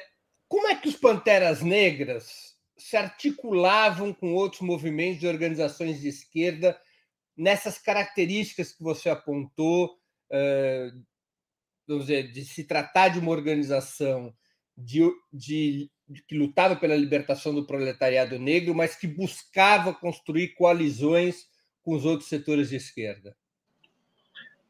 [0.55, 6.79] como é que os Panteras Negras se articulavam com outros movimentos e organizações de esquerda
[7.35, 9.99] nessas características que você apontou,
[11.85, 14.33] vamos dizer, de se tratar de uma organização
[14.77, 15.91] de, de,
[16.25, 21.47] que lutava pela libertação do proletariado negro, mas que buscava construir coalizões
[21.83, 23.35] com os outros setores de esquerda?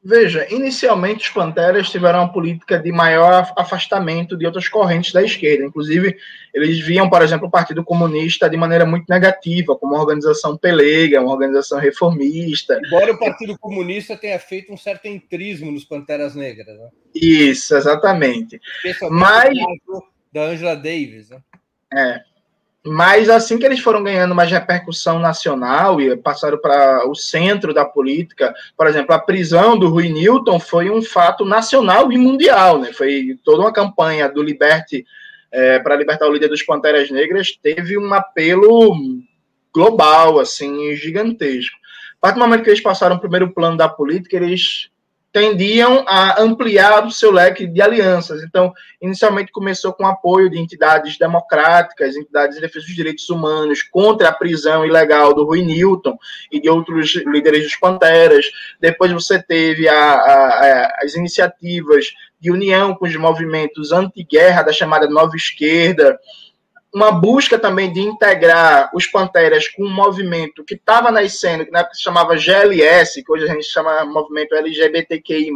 [0.07, 5.65] Veja, inicialmente os Panteras tiveram uma política de maior afastamento de outras correntes da esquerda.
[5.65, 6.15] Inclusive,
[6.53, 11.19] eles viam, por exemplo, o Partido Comunista de maneira muito negativa, como uma organização pelega,
[11.19, 12.79] uma organização reformista.
[12.85, 16.77] Embora o Partido Comunista tenha feito um certo entrismo nos Panteras Negras.
[16.77, 16.89] Né?
[17.15, 18.61] Isso, exatamente.
[19.09, 19.57] Mas
[20.31, 21.31] da Angela Davis.
[21.31, 21.39] Né?
[21.91, 22.34] É.
[22.85, 27.83] Mas assim que eles foram ganhando mais repercussão nacional e passaram para o centro da
[27.83, 32.93] política, por exemplo, a prisão do Rui Newton foi um fato nacional e mundial, né?
[32.93, 35.03] Foi toda uma campanha do Liberte
[35.51, 38.93] é, para libertar o líder dos Panteras Negras, teve um apelo
[39.73, 41.75] global, assim, gigantesco.
[42.17, 44.89] A partir do momento que eles passaram o primeiro plano da política, eles
[45.35, 48.41] tendiam a ampliar o seu leque de alianças.
[48.41, 48.71] Então,
[49.01, 54.31] inicialmente começou com apoio de entidades democráticas, entidades de defesa dos direitos humanos, contra a
[54.31, 56.17] prisão ilegal do Rui Newton
[56.49, 58.45] e de outros líderes dos Panteras.
[58.79, 65.05] Depois você teve a, a, as iniciativas de união com os movimentos anti-guerra da chamada
[65.09, 66.17] Nova Esquerda,
[66.95, 71.79] uma busca também de integrar os Panteras com um movimento que estava nascendo, que na
[71.79, 75.51] época se chamava GLS, que hoje a gente chama movimento LGBTQI+,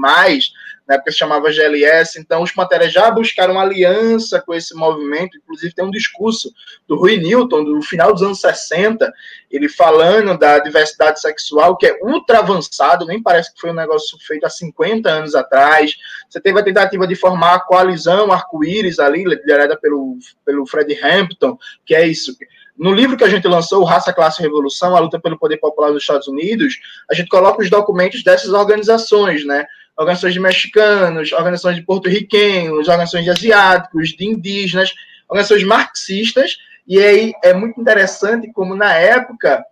[0.89, 5.71] na época se chamava GLS, então os Panteras já buscaram aliança com esse movimento, inclusive
[5.71, 6.51] tem um discurso
[6.87, 9.13] do Rui Newton, do final dos anos 60,
[9.51, 14.17] ele falando da diversidade sexual, que é ultra avançado, nem parece que foi um negócio
[14.25, 15.95] feito há 50 anos atrás,
[16.27, 21.55] você teve a tentativa de formar a coalizão arco-íris ali, liderada pelo, pelo Fred Hampton,
[21.85, 22.35] que é isso.
[22.75, 25.91] No livro que a gente lançou, Raça, Classe e Revolução, a luta pelo poder popular
[25.91, 26.79] dos Estados Unidos,
[27.11, 29.67] a gente coloca os documentos dessas organizações, né?
[29.99, 34.93] Organizações de mexicanos, organizações de porto-riquenhos, organizações de asiáticos, de indígenas,
[35.27, 36.57] organizações marxistas,
[36.87, 39.63] e aí é muito interessante como na época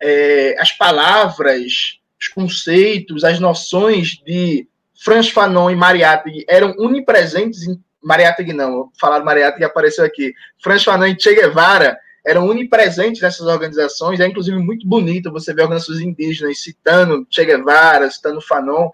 [0.00, 4.68] é, as palavras, os conceitos, as noções de
[5.02, 10.34] Franz Fanon e Mariátegui eram unipresentes em Mariátegui não, falar Mariátegui apareceu aqui.
[10.62, 15.62] Franz Fanon e Che Guevara eram unipresentes nessas organizações, é inclusive muito bonito você ver
[15.62, 18.90] organizações indígenas citando Che Guevara, citando Fanon.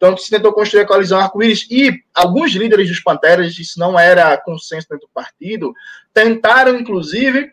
[0.00, 4.34] Então, se tentou construir a coalizão arco-íris e alguns líderes dos Panteras, isso não era
[4.38, 5.74] consenso dentro do partido,
[6.14, 7.50] tentaram, inclusive,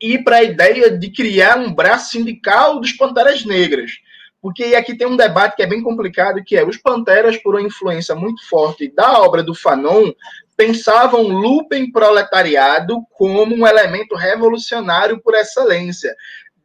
[0.00, 3.92] ir para a ideia de criar um braço sindical dos Panteras Negras.
[4.40, 7.62] Porque aqui tem um debate que é bem complicado, que é os Panteras, por uma
[7.62, 10.10] influência muito forte da obra do Fanon,
[10.56, 16.12] pensavam lumpen proletariado como um elemento revolucionário por excelência,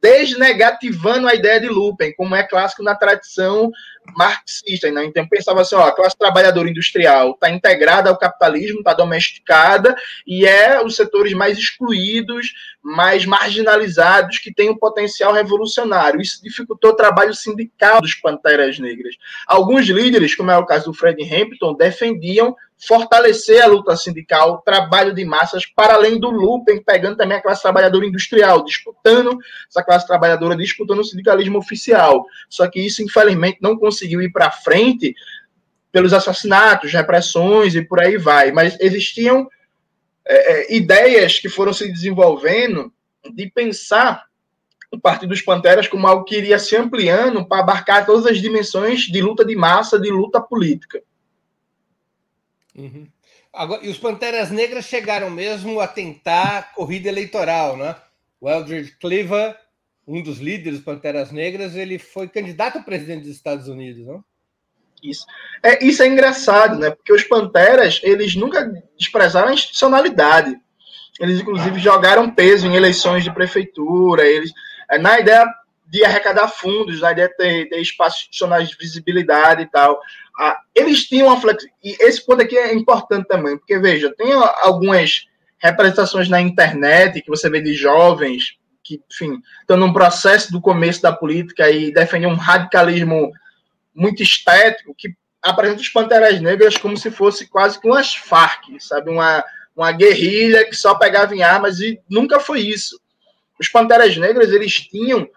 [0.01, 3.71] desnegativando a ideia de lumpen, como é clássico na tradição
[4.15, 4.89] marxista.
[4.91, 5.05] Né?
[5.05, 10.45] Então pensava assim, ó, a classe trabalhadora industrial está integrada ao capitalismo, está domesticada, e
[10.45, 16.21] é os setores mais excluídos, mais marginalizados, que têm um potencial revolucionário.
[16.21, 19.15] Isso dificultou o trabalho sindical dos Panteras Negras.
[19.45, 24.57] Alguns líderes, como é o caso do Fred Hampton, defendiam fortalecer a luta sindical, o
[24.57, 29.37] trabalho de massas, para além do Lupen, pegando também a classe trabalhadora industrial, disputando
[29.67, 32.25] essa classe trabalhadora, disputando o sindicalismo oficial.
[32.47, 35.15] Só que isso, infelizmente, não conseguiu ir para frente
[35.91, 38.51] pelos assassinatos, repressões e por aí vai.
[38.51, 39.47] Mas existiam
[40.25, 42.93] é, é, ideias que foram se desenvolvendo
[43.33, 44.25] de pensar
[44.91, 49.01] o Partido dos Panteras como algo que iria se ampliando para abarcar todas as dimensões
[49.01, 51.01] de luta de massa, de luta política.
[52.77, 53.07] Uhum.
[53.51, 57.95] Agora, e os Panteras Negras chegaram mesmo a tentar corrida eleitoral, né?
[58.39, 59.57] O Eldridge Cleaver,
[60.07, 64.23] um dos líderes dos Panteras Negras, ele foi candidato a presidente dos Estados Unidos, não?
[65.03, 65.25] Isso.
[65.63, 66.91] É, isso é engraçado, né?
[66.91, 70.55] Porque os Panteras, eles nunca desprezaram a institucionalidade.
[71.19, 74.23] Eles, inclusive, jogaram peso em eleições de prefeitura.
[74.25, 74.51] Eles,
[74.89, 75.45] é, na ideia
[75.87, 79.99] de arrecadar fundos, na ideia de ter, ter espaços institucionais de visibilidade e tal.
[80.37, 81.77] Ah, eles tinham uma flexibilidade.
[81.83, 85.25] E esse ponto aqui é importante também, porque, veja, tem algumas
[85.57, 91.01] representações na internet que você vê de jovens que, enfim, estão num processo do começo
[91.01, 93.31] da política e defendem um radicalismo
[93.93, 95.09] muito estético que
[95.41, 99.09] apresenta os Panteras Negras como se fosse quase que umas Farc, sabe?
[99.09, 99.43] Uma,
[99.75, 102.99] uma guerrilha que só pegava em armas e nunca foi isso.
[103.59, 105.27] Os Panteras Negras, eles tinham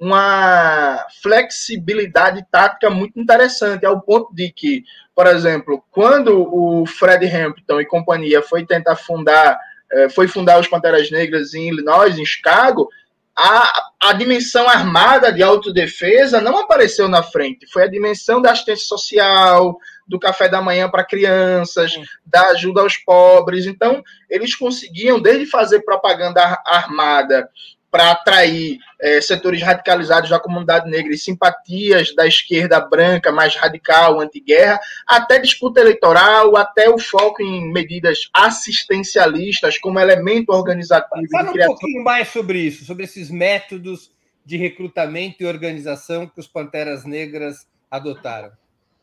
[0.00, 4.82] uma flexibilidade tática muito interessante, ao ponto de que,
[5.14, 9.58] por exemplo, quando o Fred Hampton e companhia foi tentar fundar,
[9.92, 12.88] eh, foi fundar os Panteras Negras em Illinois, em Chicago,
[13.36, 18.86] a, a dimensão armada de autodefesa não apareceu na frente, foi a dimensão da assistência
[18.86, 21.92] social, do café da manhã para crianças,
[22.24, 23.66] da ajuda aos pobres.
[23.66, 27.48] Então, eles conseguiam, desde fazer propaganda armada
[27.90, 34.20] para atrair é, setores radicalizados da comunidade negra e simpatias da esquerda branca mais radical,
[34.20, 41.26] anti-guerra, até disputa eleitoral, até o foco em medidas assistencialistas como elemento organizativo.
[41.30, 44.12] Fala um pouquinho mais sobre isso, sobre esses métodos
[44.44, 48.52] de recrutamento e organização que os Panteras Negras adotaram.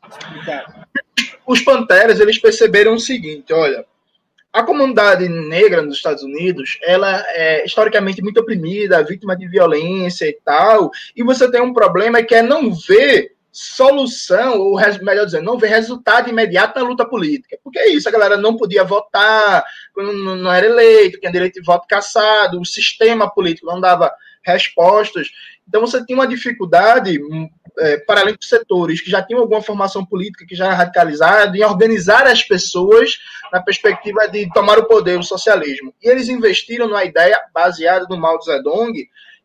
[0.09, 0.87] Explicar.
[1.45, 3.85] Os Panteras, eles perceberam o seguinte, olha,
[4.57, 10.33] a comunidade negra nos Estados Unidos, ela é historicamente muito oprimida, vítima de violência e
[10.43, 15.59] tal, e você tem um problema que é não ver solução, ou melhor dizendo, não
[15.59, 17.57] ver resultado imediato na luta política.
[17.63, 19.63] Porque é isso, a galera não podia votar,
[19.95, 24.11] não era eleito, tinha direito de voto caçado, o sistema político não dava
[24.43, 25.27] respostas.
[25.67, 27.19] Então você tinha uma dificuldade,
[27.79, 31.57] é, para além dos setores que já tinham alguma formação política, que já era radicalizada,
[31.57, 33.17] em organizar as pessoas
[33.51, 35.93] na perspectiva de tomar o poder, o socialismo.
[36.01, 38.93] E eles investiram numa ideia baseada no Mao Zedong,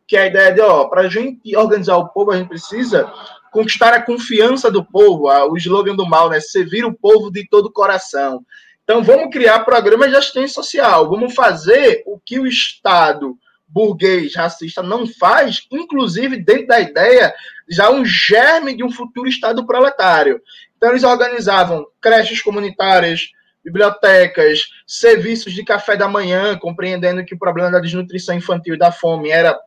[0.06, 3.11] que é a ideia de, ó, para a gente organizar o povo, a gente precisa
[3.50, 6.40] conquistar a confiança do povo, o slogan do mal, né?
[6.40, 8.44] Servir o povo de todo o coração.
[8.85, 13.37] Então, vamos criar programas de assistência social, vamos fazer o que o Estado
[13.72, 17.35] burguês racista não faz, inclusive dentro da ideia
[17.68, 20.40] já um germe de um futuro Estado proletário.
[20.76, 23.28] Então, eles organizavam creches comunitárias,
[23.64, 28.92] bibliotecas, serviços de café da manhã, compreendendo que o problema da desnutrição infantil e da
[28.92, 29.58] fome era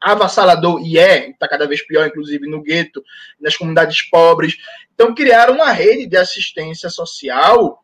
[0.00, 3.02] avassalador, e é, está cada vez pior, inclusive no gueto,
[3.40, 4.56] nas comunidades pobres.
[4.94, 7.82] Então, criaram uma rede de assistência social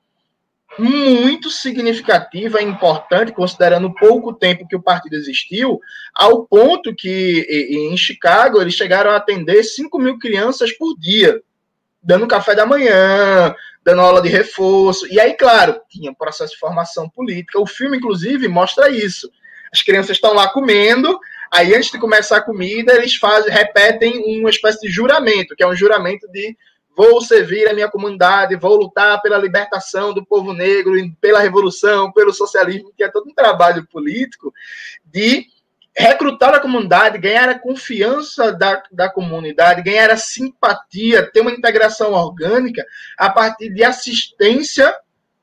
[0.78, 5.80] muito significativa e importante, considerando o pouco tempo que o partido existiu,
[6.14, 11.40] ao ponto que em Chicago eles chegaram a atender 5 mil crianças por dia,
[12.02, 15.06] dando café da manhã, dando aula de reforço.
[15.12, 17.60] E aí, claro, tinha processo de formação política.
[17.60, 19.30] O filme, inclusive, mostra isso.
[19.72, 21.18] As crianças estão lá comendo,
[21.52, 25.66] aí antes de começar a comida, eles fazem, repetem uma espécie de juramento, que é
[25.66, 26.56] um juramento de
[26.98, 32.34] vou servir a minha comunidade, vou lutar pela libertação do povo negro, pela revolução, pelo
[32.34, 34.52] socialismo, que é todo um trabalho político
[35.04, 35.46] de
[35.96, 42.14] recrutar a comunidade, ganhar a confiança da, da comunidade, ganhar a simpatia, ter uma integração
[42.14, 42.84] orgânica
[43.16, 44.92] a partir de assistência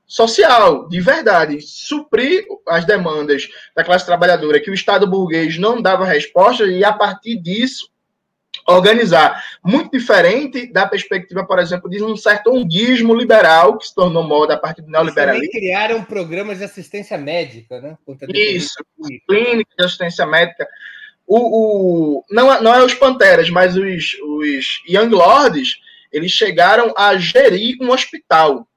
[0.05, 6.03] social, de verdade, suprir as demandas da classe trabalhadora que o Estado burguês não dava
[6.03, 7.94] resposta e a partir disso
[8.67, 9.43] organizar.
[9.63, 14.55] Muito diferente da perspectiva, por exemplo, de um certo onguismo liberal que se tornou moda
[14.55, 15.45] a partir do neoliberalismo.
[15.45, 17.97] Também criaram programas de assistência médica, né?
[18.33, 18.75] Isso,
[19.27, 20.67] clínica de assistência médica.
[21.27, 25.79] O, o, não, não é os Panteras, mas os, os Young Lords,
[26.11, 28.67] eles chegaram a gerir um hospital.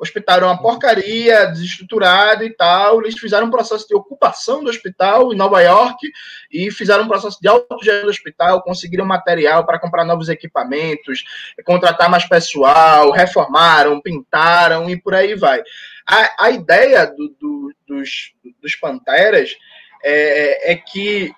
[0.00, 3.02] O hospital era uma porcaria, desestruturado e tal.
[3.02, 6.10] Eles fizeram um processo de ocupação do hospital em Nova York
[6.50, 11.22] e fizeram um processo de autogestão do hospital, conseguiram material para comprar novos equipamentos,
[11.66, 15.62] contratar mais pessoal, reformaram, pintaram e por aí vai.
[16.08, 18.32] A, a ideia do, do, dos,
[18.62, 19.54] dos Panteras
[20.02, 21.30] é, é que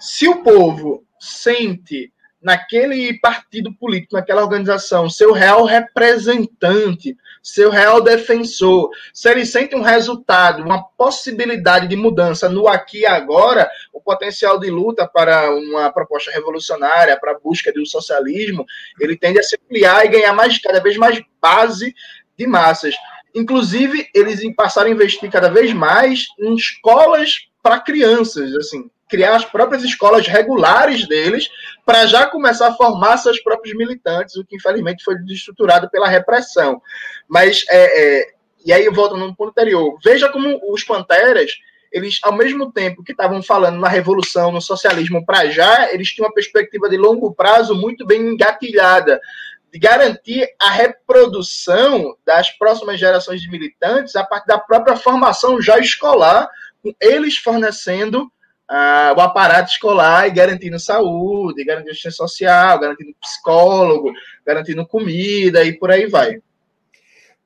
[0.00, 2.12] se o povo sente
[2.48, 9.82] naquele partido político, naquela organização, seu real representante, seu real defensor, se ele sente um
[9.82, 15.92] resultado, uma possibilidade de mudança no aqui e agora, o potencial de luta para uma
[15.92, 18.64] proposta revolucionária, para a busca do socialismo,
[18.98, 21.94] ele tende a se ampliar e ganhar mais, cada vez mais base
[22.34, 22.94] de massas.
[23.34, 29.44] Inclusive, eles passaram a investir cada vez mais em escolas para crianças, assim, criar as
[29.44, 31.48] próprias escolas regulares deles
[31.84, 36.80] para já começar a formar seus próprios militantes, o que infelizmente foi desestruturado pela repressão.
[37.26, 38.32] Mas, é, é,
[38.64, 41.52] e aí eu volto no ponto anterior, veja como os Panteras,
[41.90, 46.26] eles, ao mesmo tempo que estavam falando na revolução, no socialismo para já, eles tinham
[46.26, 49.18] uma perspectiva de longo prazo muito bem engatilhada,
[49.72, 55.78] de garantir a reprodução das próximas gerações de militantes a partir da própria formação já
[55.78, 56.48] escolar,
[57.00, 58.30] eles fornecendo
[58.68, 64.12] ah, o aparato escolar e garantindo saúde, garantindo assistência social, garantindo psicólogo,
[64.44, 66.40] garantindo comida e por aí vai.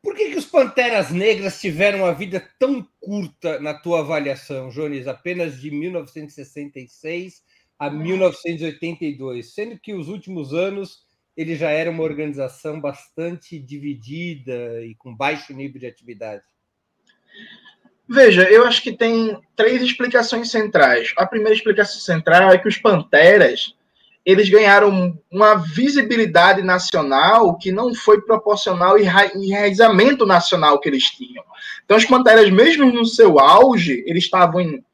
[0.03, 5.07] Por que, que os Panteras Negras tiveram uma vida tão curta na tua avaliação, Jones?
[5.07, 7.41] Apenas de 1966
[7.79, 11.07] a 1982, sendo que os últimos anos
[11.37, 16.43] ele já era uma organização bastante dividida e com baixo nível de atividade.
[18.13, 21.15] Veja, eu acho que tem três explicações centrais.
[21.17, 23.75] A primeira explicação central é que os Panteras
[24.25, 31.43] eles ganharam uma visibilidade nacional que não foi proporcional ao enraizamento nacional que eles tinham.
[31.87, 34.85] Então, os Panteras, mesmo no seu auge, eles estavam em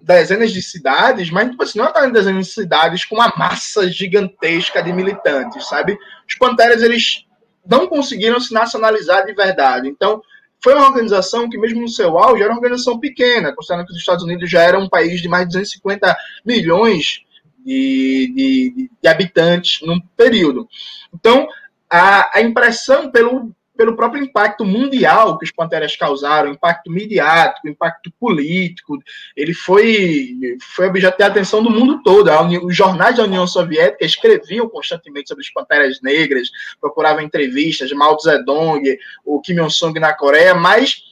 [0.00, 3.86] dezenas de cidades, mas tipo assim, não estavam em dezenas de cidades com uma massa
[3.86, 5.98] gigantesca de militantes, sabe?
[6.26, 7.26] Os Panteras, eles
[7.66, 9.88] não conseguiram se nacionalizar de verdade.
[9.88, 10.22] Então,
[10.62, 13.98] foi uma organização que, mesmo no seu auge, era uma organização pequena, considerando que os
[13.98, 17.20] Estados Unidos já era um país de mais de 250 milhões
[17.64, 20.68] de, de, de habitantes num período.
[21.14, 21.48] Então,
[21.90, 28.10] a, a impressão pelo pelo próprio impacto mundial que os Panteras causaram, impacto midiático, impacto
[28.18, 28.98] político,
[29.36, 30.36] ele foi,
[30.74, 32.30] foi objeto de atenção do mundo todo.
[32.30, 36.48] União, os jornais da União Soviética escreviam constantemente sobre os Panteras Negras,
[36.80, 41.02] procuravam entrevistas, Mao Zedong, o Kim Il-sung na Coreia, mas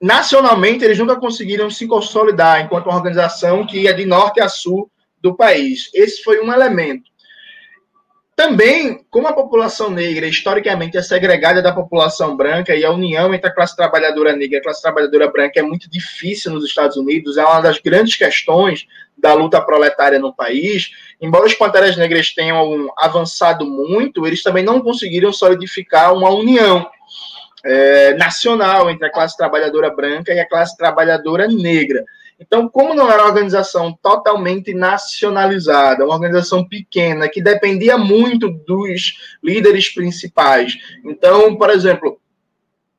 [0.00, 4.90] nacionalmente eles nunca conseguiram se consolidar enquanto uma organização que ia de norte a sul
[5.20, 5.88] do país.
[5.94, 7.11] Esse foi um elemento.
[8.34, 13.48] Também, como a população negra historicamente é segregada da população branca e a união entre
[13.48, 17.36] a classe trabalhadora negra e a classe trabalhadora branca é muito difícil nos Estados Unidos,
[17.36, 18.86] é uma das grandes questões
[19.18, 20.90] da luta proletária no país.
[21.20, 26.90] Embora os Panteras Negras tenham avançado muito, eles também não conseguiram solidificar uma união
[27.64, 32.02] é, nacional entre a classe trabalhadora branca e a classe trabalhadora negra.
[32.44, 39.36] Então, como não era uma organização totalmente nacionalizada, uma organização pequena, que dependia muito dos
[39.42, 40.76] líderes principais.
[41.04, 42.18] Então, por exemplo,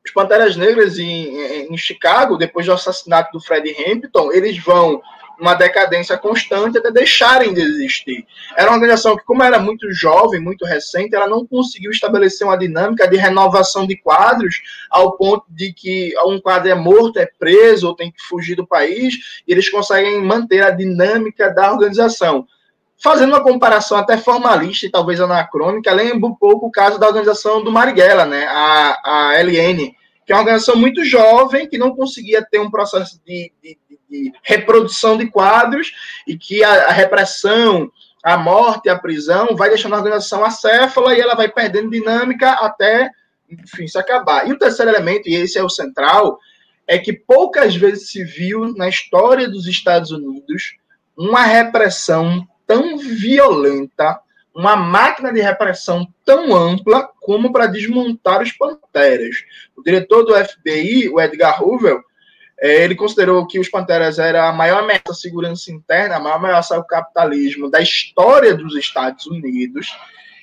[0.06, 5.02] os Panteras Negras em, em Chicago, depois do assassinato do Fred Hampton, eles vão
[5.40, 8.26] uma decadência constante até deixarem de existir.
[8.56, 12.58] Era uma organização que, como era muito jovem, muito recente, ela não conseguiu estabelecer uma
[12.58, 17.88] dinâmica de renovação de quadros ao ponto de que um quadro é morto, é preso
[17.88, 22.48] ou tem que fugir do país, e eles conseguem manter a dinâmica da organização.
[23.04, 27.62] Fazendo uma comparação até formalista e talvez anacrônica, lembra um pouco o caso da organização
[27.62, 29.94] do Marighella, né, a, a LN,
[30.26, 33.78] que é uma organização muito jovem, que não conseguia ter um processo de, de
[34.14, 35.92] de reprodução de quadros
[36.28, 37.92] e que a, a repressão,
[38.24, 43.10] a morte, a prisão vai deixando a organização acéfala e ela vai perdendo dinâmica até,
[43.50, 44.48] enfim, se acabar.
[44.48, 46.40] E o terceiro elemento, e esse é o central,
[46.88, 50.76] é que poucas vezes se viu na história dos Estados Unidos
[51.18, 54.20] uma repressão tão violenta,
[54.54, 59.38] uma máquina de repressão tão ampla como para desmontar os panteras.
[59.76, 62.00] O diretor do FBI, o Edgar Hoover,
[62.72, 66.76] ele considerou que os Panteras era a maior ameaça à segurança interna, a maior ameaça
[66.76, 69.88] ao capitalismo da história dos Estados Unidos.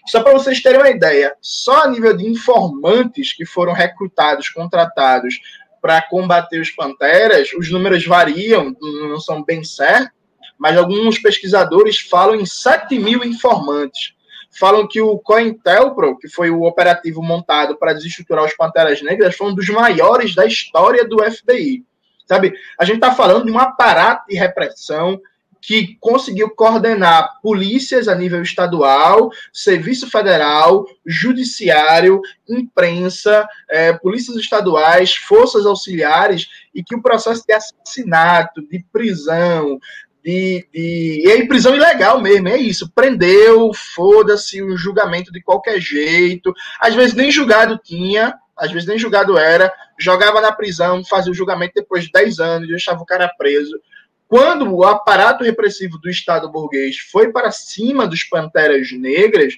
[0.06, 5.40] Só para vocês terem uma ideia, só a nível de informantes que foram recrutados, contratados
[5.80, 10.10] para combater os Panteras, os números variam, não são bem certos,
[10.58, 14.12] mas alguns pesquisadores falam em 7 mil informantes.
[14.58, 19.46] Falam que o COINTELPRO, que foi o operativo montado para desestruturar os Panteras Negras, foi
[19.46, 21.82] um dos maiores da história do FBI.
[22.30, 22.54] Sabe?
[22.78, 25.20] A gente está falando de um aparato de repressão
[25.60, 35.66] que conseguiu coordenar polícias a nível estadual, Serviço Federal, Judiciário, imprensa, é, polícias estaduais, forças
[35.66, 39.80] auxiliares, e que o processo de assassinato, de prisão,
[40.24, 41.24] de, de.
[41.26, 42.88] E aí, prisão ilegal mesmo, é isso.
[42.94, 46.54] Prendeu, foda-se, o julgamento de qualquer jeito.
[46.80, 51.34] Às vezes nem julgado tinha, às vezes nem julgado era, jogava na prisão, fazia o
[51.34, 53.80] julgamento depois de 10 anos, deixava o cara preso.
[54.28, 59.54] Quando o aparato repressivo do Estado burguês foi para cima dos Panteras Negras,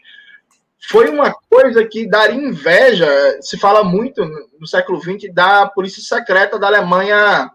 [0.88, 3.06] foi uma coisa que daria inveja.
[3.40, 4.24] Se fala muito
[4.58, 7.50] no século XX da polícia secreta da Alemanha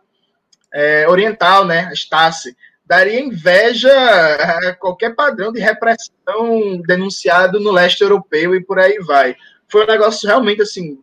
[0.74, 2.56] é, Oriental, né, Stasi.
[2.86, 9.36] Daria inveja a qualquer padrão de repressão denunciado no leste europeu e por aí vai.
[9.70, 10.98] Foi um negócio realmente assim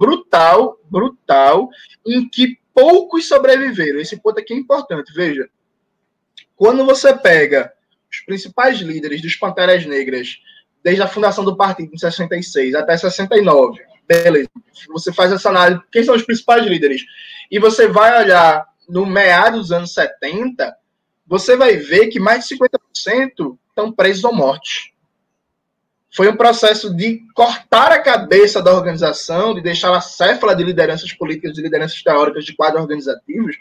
[0.00, 1.68] brutal, brutal,
[2.06, 4.00] em que poucos sobreviveram.
[4.00, 5.46] Esse ponto aqui é importante, veja.
[6.56, 7.70] Quando você pega
[8.10, 10.38] os principais líderes dos Panteras Negras,
[10.82, 14.48] desde a fundação do partido em 66 até 69, beleza,
[14.88, 17.02] você faz essa análise, quem são os principais líderes?
[17.50, 20.74] E você vai olhar no meados dos anos 70,
[21.26, 24.89] você vai ver que mais de 50% estão presos ou mortos
[26.12, 31.12] foi um processo de cortar a cabeça da organização, de deixar a céfala de lideranças
[31.12, 33.56] políticas e lideranças teóricas de quadros organizativos,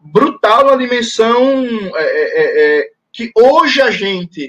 [0.00, 1.64] brutal na dimensão
[1.96, 4.48] é, é, é, é, que hoje a gente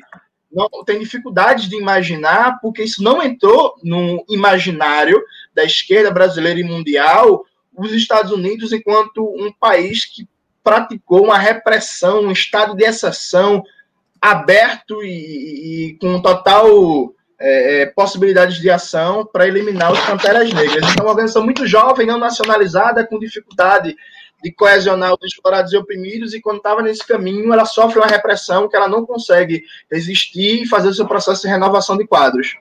[0.51, 5.21] não tem dificuldades de imaginar, porque isso não entrou no imaginário
[5.53, 10.27] da esquerda brasileira e mundial, os Estados Unidos enquanto um país que
[10.63, 13.63] praticou uma repressão, um estado de exceção
[14.21, 20.91] aberto e, e com total é, é, possibilidades de ação para eliminar os Panteras Negras.
[20.91, 23.95] Então, uma organização muito jovem, não nacionalizada, com dificuldade
[24.43, 28.67] de coesionar os explorados e oprimidos, e quando estava nesse caminho, ela sofre uma repressão
[28.67, 32.57] que ela não consegue resistir e fazer o seu processo de renovação de quadros.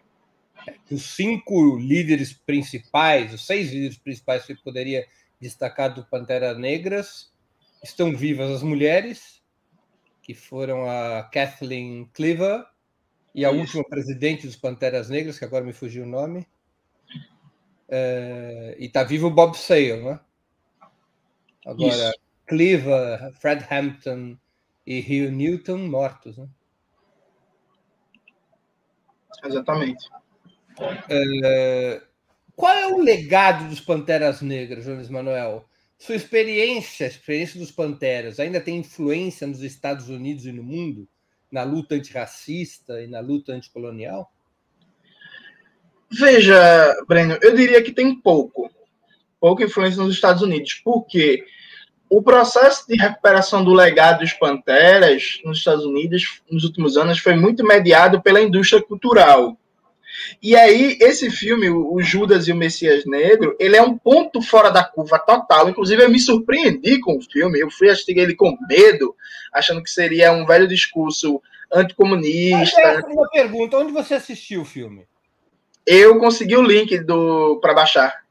[0.90, 5.04] Os cinco líderes principais, os seis líderes principais que poderia
[5.40, 7.30] destacar do Pantera Negras,
[7.82, 9.40] estão vivas as mulheres,
[10.22, 12.64] que foram a Kathleen Cleaver,
[13.38, 13.60] e a Isso.
[13.60, 16.44] última presidente dos Panteras Negras, que agora me fugiu o nome.
[17.88, 20.18] É, e está vivo o Bob Sale, né?
[21.64, 22.20] Agora, Isso.
[22.48, 24.36] Cleaver, Fred Hampton
[24.84, 26.48] e Hugh Newton mortos, né?
[29.44, 30.04] Exatamente.
[31.08, 32.02] É,
[32.56, 35.64] qual é o legado dos Panteras Negras, Jones Manuel?
[35.96, 41.08] Sua experiência, a experiência dos Panteras, ainda tem influência nos Estados Unidos e no mundo?
[41.50, 44.30] Na luta antirracista e na luta anticolonial?
[46.10, 46.56] Veja,
[47.06, 48.70] Breno, eu diria que tem pouco,
[49.38, 51.44] pouca influência nos Estados Unidos, porque
[52.10, 57.36] o processo de recuperação do legado dos Panteras nos Estados Unidos nos últimos anos foi
[57.36, 59.58] muito mediado pela indústria cultural.
[60.42, 64.70] E aí, esse filme, o Judas e o Messias Negro, ele é um ponto fora
[64.70, 65.68] da curva total.
[65.68, 67.60] Inclusive, eu me surpreendi com o filme.
[67.60, 69.14] Eu fui assistir ele com medo,
[69.52, 71.42] achando que seria um velho discurso
[71.72, 72.80] anticomunista.
[72.80, 75.06] É uma pergunta: onde você assistiu o filme?
[75.86, 78.24] Eu consegui o link do para baixar.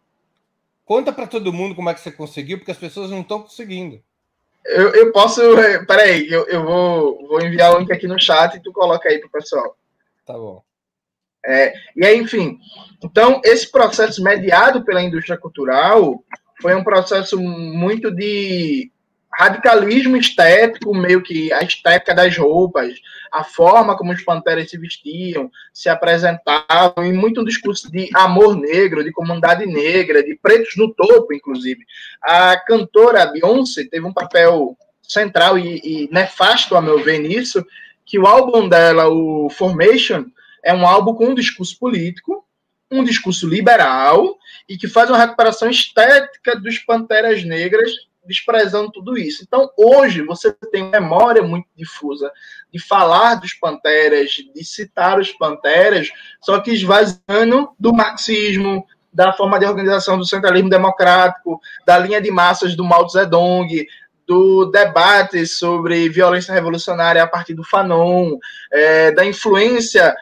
[0.85, 4.01] Conta para todo mundo como é que você conseguiu, porque as pessoas não estão conseguindo.
[4.65, 5.41] Eu, eu posso.
[5.87, 9.19] Peraí, eu, eu vou, vou enviar o link aqui no chat e tu coloca aí
[9.19, 9.77] pro pessoal.
[10.25, 10.61] Tá bom.
[11.45, 12.57] É, e aí, enfim,
[13.03, 16.23] então esse processo mediado pela indústria cultural
[16.61, 18.91] foi um processo muito de
[19.37, 22.95] radicalismo estético, meio que a estética das roupas,
[23.31, 28.57] a forma como os panteras se vestiam, se apresentavam, e muito um discurso de amor
[28.57, 31.81] negro, de comunidade negra, de pretos no topo, inclusive.
[32.23, 37.63] A cantora Beyoncé teve um papel central e, e nefasto, a meu ver, nisso,
[38.05, 40.25] que o álbum dela, o Formation,
[40.67, 42.45] é um álbum com um discurso político,
[42.91, 44.37] um discurso liberal
[44.67, 47.89] e que faz uma recuperação estética dos Panteras Negras,
[48.25, 49.41] desprezando tudo isso.
[49.47, 52.29] Então, hoje, você tem memória muito difusa
[52.69, 56.09] de falar dos Panteras, de citar os Panteras,
[56.41, 62.29] só que esvaziando do marxismo, da forma de organização do centralismo democrático, da linha de
[62.29, 63.87] massas do Mao Zedong,
[64.27, 68.37] do debate sobre violência revolucionária a partir do Fanon,
[68.69, 70.13] é, da influência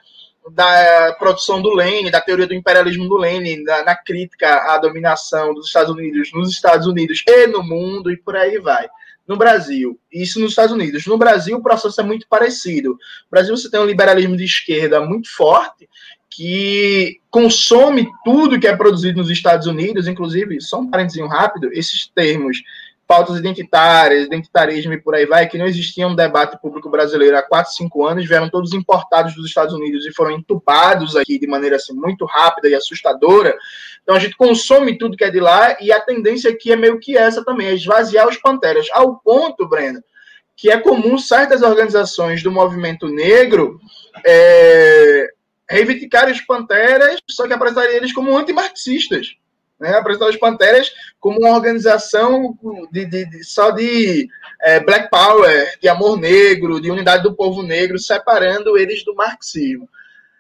[0.52, 5.54] da produção do Lenin, da teoria do imperialismo do Lenin, da, na crítica à dominação
[5.54, 8.88] dos Estados Unidos nos Estados Unidos e no mundo, e por aí vai.
[9.28, 11.08] No Brasil, isso nos Estados Unidos.
[11.08, 12.89] No Brasil, o processo é muito parecido.
[12.89, 15.89] No Brasil, você tem um liberalismo de esquerda muito forte,
[16.30, 22.08] que consome tudo que é produzido nos Estados Unidos, inclusive, só um parênteses rápido, esses
[22.14, 22.62] termos
[23.08, 27.41] pautas identitárias, identitarismo e por aí vai, que não existia um debate público brasileiro há
[27.43, 31.76] 4, 5 anos, vieram todos importados dos Estados Unidos e foram entubados aqui de maneira
[31.76, 33.56] assim, muito rápida e assustadora.
[34.01, 36.99] Então a gente consome tudo que é de lá e a tendência aqui é meio
[36.99, 40.01] que essa também, é esvaziar os panteras, ao ponto, Breno,
[40.56, 43.80] que é comum certas organizações do movimento negro
[44.26, 45.30] é,
[45.70, 49.36] reivindicarem os panteras, só que apresentarem eles como antimarxistas
[49.80, 52.57] né, apresentar os Panteras como uma organização
[52.91, 54.28] de, de, de só de
[54.61, 59.88] é, Black Power, de amor negro, de unidade do povo negro, separando eles do marxismo.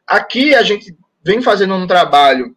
[0.07, 2.55] Aqui a gente vem fazendo um trabalho,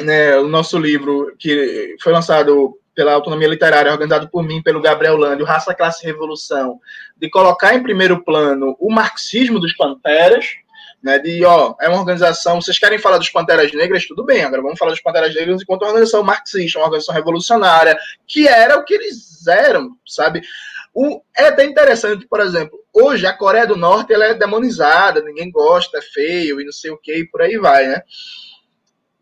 [0.00, 5.16] né, o nosso livro, que foi lançado pela Autonomia Literária, organizado por mim, pelo Gabriel
[5.16, 6.78] Lândio, Raça, Classe e Revolução,
[7.16, 10.46] de colocar em primeiro plano o marxismo dos Panteras,
[11.02, 14.62] né, de, ó, é uma organização, vocês querem falar dos Panteras Negras, tudo bem, agora
[14.62, 18.84] vamos falar dos Panteras Negras enquanto uma organização marxista, uma organização revolucionária, que era o
[18.84, 20.42] que eles eram, sabe?
[20.92, 25.50] O, é até interessante, por exemplo, hoje a Coreia do Norte ela é demonizada, ninguém
[25.50, 28.02] gosta, é feio e não sei o que, e por aí vai, né?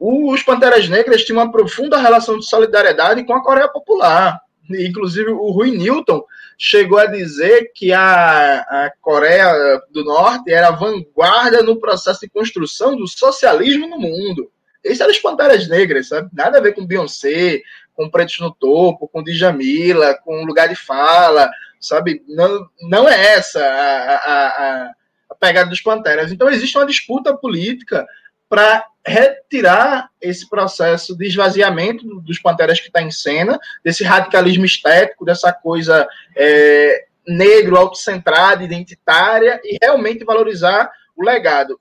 [0.01, 4.41] Os Panteras Negras tinham uma profunda relação de solidariedade com a Coreia Popular.
[4.71, 6.23] Inclusive, o Rui Newton
[6.59, 12.97] chegou a dizer que a, a Coreia do Norte era vanguarda no processo de construção
[12.97, 14.51] do socialismo no mundo.
[14.83, 16.29] Esses eram os Panteras Negras, sabe?
[16.33, 17.63] Nada a ver com Beyoncé,
[17.95, 21.49] com Pretos no Topo, com Djamila, com Lugar de Fala,
[21.81, 22.25] sabe?
[22.27, 24.91] Não, não é essa a, a,
[25.31, 26.33] a pegada dos Panteras.
[26.33, 28.05] Então, existe uma disputa política
[28.49, 35.25] para retirar esse processo de esvaziamento dos Panteras que está em cena, desse radicalismo estético,
[35.25, 41.79] dessa coisa é, negro, autocentrada, identitária, e realmente valorizar o legado.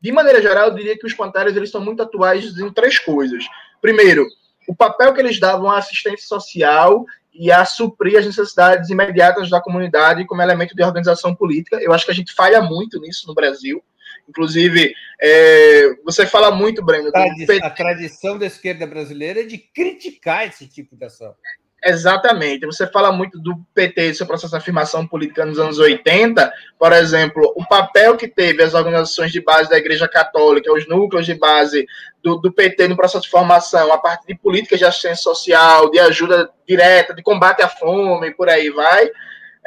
[0.00, 3.44] De maneira geral, eu diria que os Panteras eles são muito atuais em três coisas.
[3.82, 4.26] Primeiro,
[4.66, 9.60] o papel que eles davam à assistência social e a suprir as necessidades imediatas da
[9.60, 11.78] comunidade como elemento de organização política.
[11.80, 13.82] Eu acho que a gente falha muito nisso no Brasil.
[14.30, 17.12] Inclusive, é, você fala muito, Breno.
[17.12, 21.34] Tradi a tradição da esquerda brasileira é de criticar esse tipo de ação.
[21.84, 22.66] Exatamente.
[22.66, 26.92] Você fala muito do PT, do seu processo de afirmação política nos anos 80, por
[26.92, 31.34] exemplo, o papel que teve as organizações de base da Igreja Católica, os núcleos de
[31.34, 31.86] base
[32.22, 35.98] do, do PT no processo de formação, a partir de políticas de assistência social, de
[35.98, 39.10] ajuda direta, de combate à fome, por aí vai.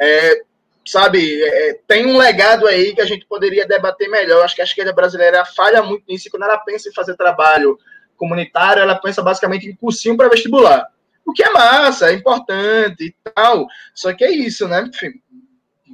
[0.00, 0.40] É,
[0.86, 4.44] sabe, é, tem um legado aí que a gente poderia debater melhor.
[4.44, 7.78] Acho que a esquerda brasileira falha muito nisso, e quando ela pensa em fazer trabalho
[8.16, 10.88] comunitário, ela pensa basicamente em cursinho para vestibular.
[11.26, 13.66] O que é massa, é importante e tal.
[13.94, 14.88] Só que é isso, né?
[14.88, 15.12] Enfim,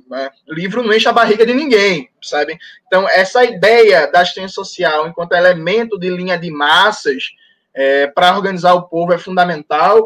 [0.08, 0.30] né?
[0.48, 2.58] livro não enche a barriga de ninguém, sabe?
[2.86, 7.30] Então, essa ideia da assistência social enquanto elemento de linha de massas
[7.72, 10.04] é, para organizar o povo é fundamental.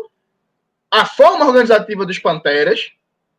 [0.90, 2.92] A forma organizativa dos Panteras,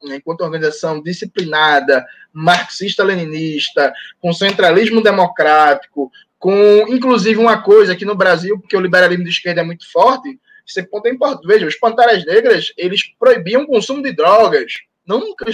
[0.03, 8.59] né, enquanto organização disciplinada, marxista-leninista, com centralismo democrático, com inclusive uma coisa aqui no Brasil,
[8.59, 11.47] porque o liberalismo de esquerda é muito forte, esse ponto é importante.
[11.47, 14.73] Veja, os Panteras Negras, eles proibiam o consumo de drogas.
[15.05, 15.45] Não que,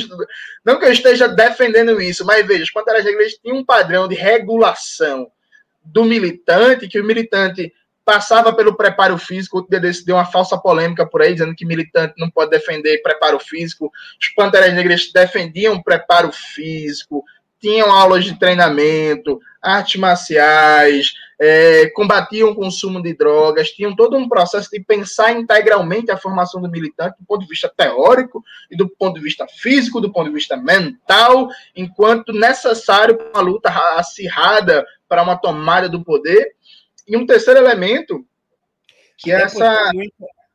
[0.65, 5.29] eu, que esteja defendendo isso, mas veja, os Panteras Negras tinham um padrão de regulação
[5.83, 7.73] do militante, que o militante
[8.12, 12.16] passava pelo preparo físico, dia desse deu uma falsa polêmica por aí, dizendo que militante
[12.18, 13.89] não pode defender preparo físico.
[14.22, 17.24] Os Panteras Negras defendiam preparo físico,
[17.62, 24.28] tinham aulas de treinamento, artes marciais, é, combatiam o consumo de drogas, tinham todo um
[24.28, 28.89] processo de pensar integralmente a formação do militante do ponto de vista teórico e do
[28.89, 34.86] ponto de vista físico, do ponto de vista mental, enquanto necessário para uma luta acirrada
[35.07, 36.55] para uma tomada do poder.
[37.07, 38.25] E um terceiro elemento,
[39.17, 39.91] que é essa.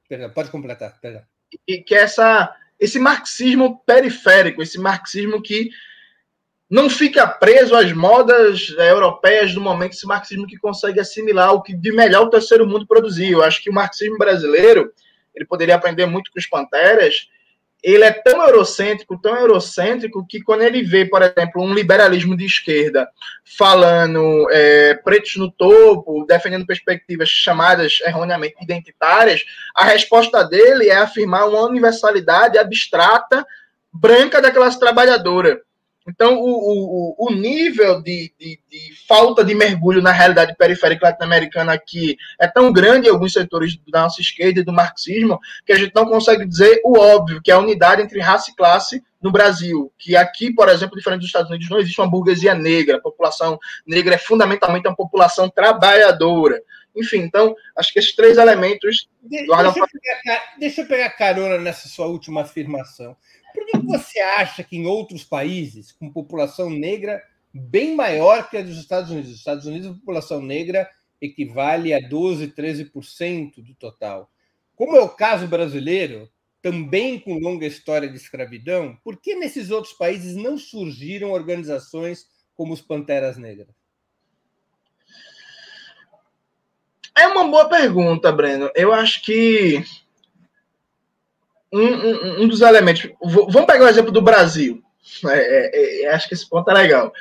[0.08, 1.22] Perdão, pode completar, perdão.
[1.66, 5.70] E que é essa, esse marxismo periférico, esse marxismo que
[6.68, 11.74] não fica preso às modas europeias do momento, esse marxismo que consegue assimilar o que
[11.74, 13.38] de melhor o terceiro mundo produziu.
[13.38, 14.92] Eu acho que o marxismo brasileiro
[15.34, 17.28] ele poderia aprender muito com os Panteras
[17.86, 22.44] ele é tão eurocêntrico, tão eurocêntrico, que quando ele vê, por exemplo, um liberalismo de
[22.44, 23.08] esquerda
[23.56, 31.48] falando é, pretos no topo, defendendo perspectivas chamadas erroneamente identitárias, a resposta dele é afirmar
[31.48, 33.46] uma universalidade abstrata
[33.92, 35.60] branca da classe trabalhadora.
[36.08, 41.72] Então, o, o, o nível de, de, de, falta de mergulho na realidade periférica latino-americana
[41.72, 45.76] aqui é tão grande em alguns setores da nossa esquerda e do marxismo que a
[45.76, 49.32] gente não consegue dizer o óbvio, que é a unidade entre raça e classe no
[49.32, 49.92] Brasil.
[49.98, 52.98] Que aqui, por exemplo, diferente dos Estados Unidos, não existe uma burguesia negra.
[52.98, 56.62] A população negra é fundamentalmente uma população trabalhadora.
[56.96, 59.08] Enfim, então, acho que esses três elementos.
[59.22, 63.14] De, deixa, eu pegar, deixa eu pegar carona nessa sua última afirmação.
[63.56, 68.62] Por que você acha que em outros países com população negra bem maior que a
[68.62, 70.86] dos Estados Unidos, os Estados Unidos, a população negra
[71.20, 74.30] equivale a 12, 13% do total.
[74.74, 76.28] Como é o caso brasileiro,
[76.60, 82.74] também com longa história de escravidão, por que nesses outros países não surgiram organizações como
[82.74, 83.74] os Panteras Negras?
[87.16, 88.70] É uma boa pergunta, Breno.
[88.74, 89.82] Eu acho que
[91.72, 93.08] um, um, um dos elementos.
[93.22, 94.82] Vamos pegar o exemplo do Brasil.
[95.26, 97.12] É, é, é, acho que esse ponto é legal.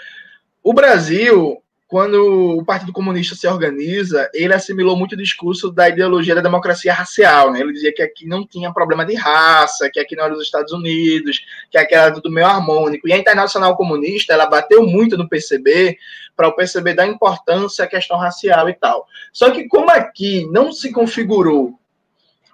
[0.64, 6.34] O Brasil, quando o Partido Comunista se organiza, ele assimilou muito o discurso da ideologia
[6.34, 7.52] da democracia racial.
[7.52, 7.60] Né?
[7.60, 10.74] Ele dizia que aqui não tinha problema de raça, que aqui não era os Estados
[10.74, 11.40] Unidos,
[11.70, 13.08] que aqui era tudo meio harmônico.
[13.08, 15.98] E a Internacional Comunista, ela bateu muito no PCB,
[16.36, 19.08] para o PCB dar importância à questão racial e tal.
[19.32, 21.80] Só que como aqui não se configurou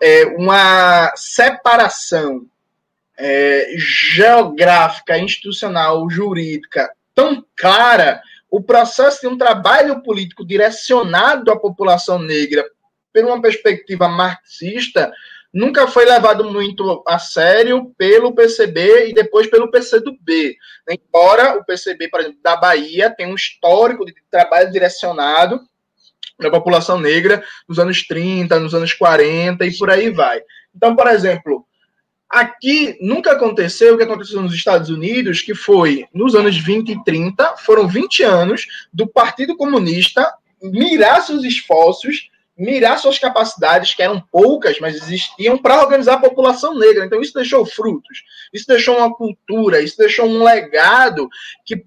[0.02, 2.46] é, uma separação
[3.18, 12.18] é, geográfica, institucional, jurídica tão clara, o processo de um trabalho político direcionado à população
[12.20, 12.66] negra
[13.14, 15.12] por uma perspectiva marxista
[15.54, 20.56] nunca foi levado muito a sério pelo PCB e depois pelo PCdoB.
[20.90, 25.62] Embora o PCB, por exemplo, da Bahia tenha um histórico de trabalho direcionado
[26.40, 30.42] da população negra nos anos 30, nos anos 40 e por aí vai.
[30.76, 31.66] Então, por exemplo,
[32.30, 37.04] aqui nunca aconteceu o que aconteceu nos Estados Unidos, que foi nos anos 20 e
[37.04, 44.22] 30, foram 20 anos do Partido Comunista mirar seus esforços, mirar suas capacidades, que eram
[44.32, 47.06] poucas, mas existiam, para organizar a população negra.
[47.06, 48.24] Então, isso deixou frutos,
[48.54, 51.28] isso deixou uma cultura, isso deixou um legado
[51.66, 51.84] que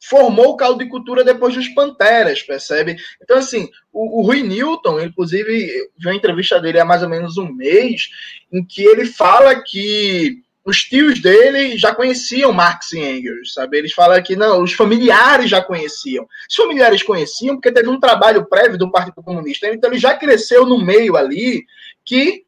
[0.00, 2.96] formou o caldo de cultura depois dos Panteras, percebe?
[3.22, 7.36] Então, assim, o, o Rui Newton, inclusive, vi uma entrevista dele há mais ou menos
[7.36, 8.08] um mês,
[8.52, 13.78] em que ele fala que os tios dele já conheciam Marx e Engels, sabe?
[13.78, 16.28] Eles falam que não, os familiares já conheciam.
[16.48, 20.66] Os familiares conheciam porque teve um trabalho prévio do Partido Comunista, então ele já cresceu
[20.66, 21.64] no meio ali
[22.04, 22.44] que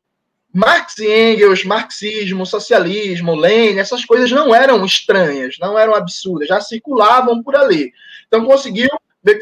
[0.53, 6.61] Marx e Engels, marxismo, socialismo, Lenin, essas coisas não eram estranhas, não eram absurdas, já
[6.61, 7.93] circulavam por ali.
[8.27, 8.89] Então conseguiu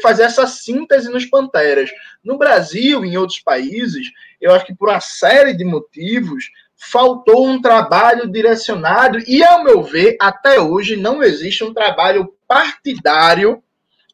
[0.01, 1.89] fazer essa síntese nos Panteras.
[2.23, 4.07] No Brasil e em outros países,
[4.39, 6.45] eu acho que por uma série de motivos,
[6.79, 13.61] faltou um trabalho direcionado e, ao meu ver, até hoje não existe um trabalho partidário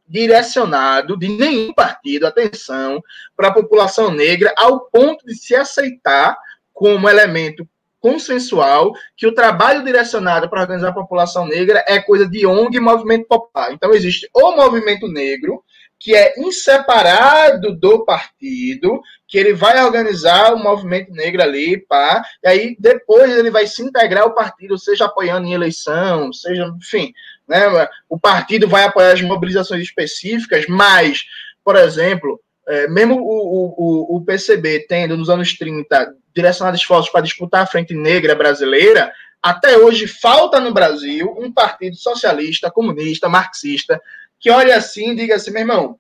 [0.07, 3.01] direcionado de nenhum partido, atenção,
[3.35, 6.37] para a população negra, ao ponto de se aceitar
[6.75, 7.67] como elemento
[7.99, 12.79] consensual que o trabalho direcionado para organizar a população negra é coisa de ONG e
[12.79, 13.71] movimento popular.
[13.71, 15.63] Então existe o movimento negro,
[15.97, 22.47] que é inseparado do partido, que ele vai organizar o movimento negro ali, pá, e
[22.47, 27.11] aí depois ele vai se integrar ao partido, seja apoiando em eleição, seja, enfim,
[27.47, 31.23] né, o partido vai apoiar as mobilizações específicas, mas,
[31.63, 37.21] por exemplo, é, mesmo o, o, o PCB tendo nos anos 30 direcionado esforços para
[37.21, 39.11] disputar a frente negra brasileira,
[39.41, 44.01] até hoje falta no Brasil um partido socialista, comunista, marxista,
[44.39, 45.99] que olha assim e diga assim, meu irmão,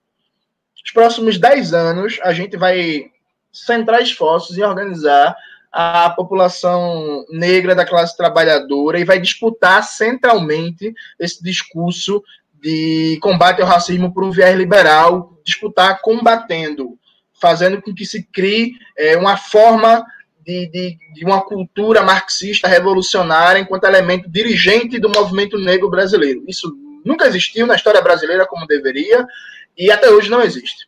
[0.83, 3.05] os próximos 10 anos a gente vai
[3.51, 5.35] centrar esforços em organizar
[5.71, 12.23] a população negra da classe trabalhadora e vai disputar centralmente esse discurso
[12.61, 16.97] de combate ao racismo por um viés liberal, disputar combatendo,
[17.33, 20.05] fazendo com que se crie é, uma forma
[20.45, 26.45] de, de, de, uma cultura marxista revolucionária enquanto elemento dirigente do movimento negro brasileiro.
[26.47, 26.71] Isso
[27.03, 29.25] nunca existiu na história brasileira como deveria
[29.75, 30.87] e até hoje não existe.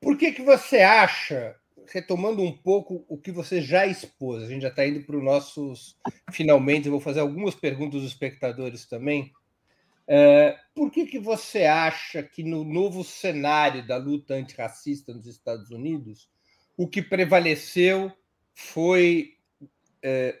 [0.00, 1.56] Por que, que você acha,
[1.92, 5.24] retomando um pouco o que você já expôs, a gente já está indo para os
[5.24, 5.96] nossos
[6.30, 9.32] finalmente, eu vou fazer algumas perguntas dos espectadores também.
[10.06, 15.70] É, por que, que você acha que no novo cenário da luta antirracista nos Estados
[15.70, 16.28] Unidos
[16.76, 18.12] o que prevaleceu
[18.54, 19.34] foi
[20.02, 20.38] é,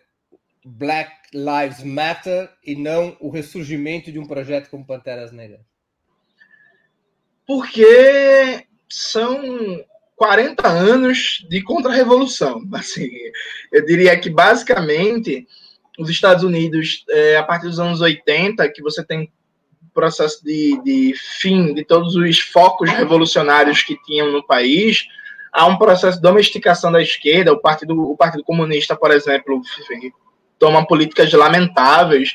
[0.64, 5.60] Black Lives Matter e não o ressurgimento de um projeto como Panteras Negras?
[7.46, 9.84] Porque são
[10.16, 12.62] 40 anos de contra-revolução.
[12.72, 13.10] Assim,
[13.72, 15.46] eu diria que, basicamente,
[15.98, 19.30] os Estados Unidos, é, a partir dos anos 80, que você tem
[19.94, 25.06] processo de, de fim de todos os focos revolucionários que tinham no país,
[25.54, 27.52] há um processo de domesticação da esquerda.
[27.52, 29.62] O Partido, o Partido Comunista, por exemplo,
[30.58, 32.32] toma políticas lamentáveis.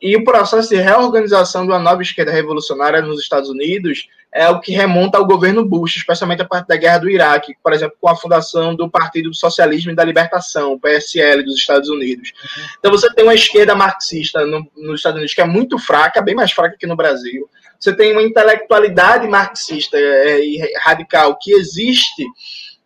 [0.00, 4.60] E o processo de reorganização de uma nova esquerda revolucionária nos Estados Unidos é o
[4.60, 8.08] que remonta ao governo Bush, especialmente a partir da guerra do Iraque, por exemplo, com
[8.08, 12.32] a fundação do Partido do Socialismo e da Libertação, o PSL dos Estados Unidos.
[12.78, 16.36] Então você tem uma esquerda marxista no, nos Estados Unidos que é muito fraca, bem
[16.36, 17.50] mais fraca que no Brasil.
[17.80, 22.24] Você tem uma intelectualidade marxista é, e radical que existe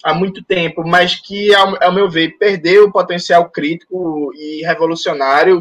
[0.05, 5.61] há muito tempo, mas que, ao, ao meu ver, perdeu o potencial crítico e revolucionário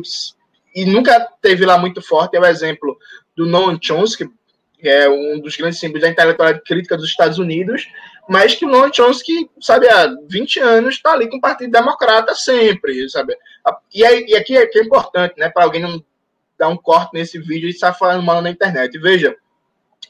[0.76, 2.38] e nunca teve lá muito forte.
[2.38, 2.96] É o exemplo
[3.36, 4.30] do Noam Chomsky,
[4.78, 7.88] que é um dos grandes símbolos da intelectualidade crítica dos Estados Unidos,
[8.30, 12.36] mas que o Noam Chomsky, sabe, há 20 anos está ali com o Partido Democrata
[12.36, 13.36] sempre, sabe?
[13.92, 16.04] E, e aqui é, que é importante, né, para alguém não
[16.58, 18.98] dar um corte nesse vídeo e estar falando mal na internet.
[19.00, 19.36] Veja,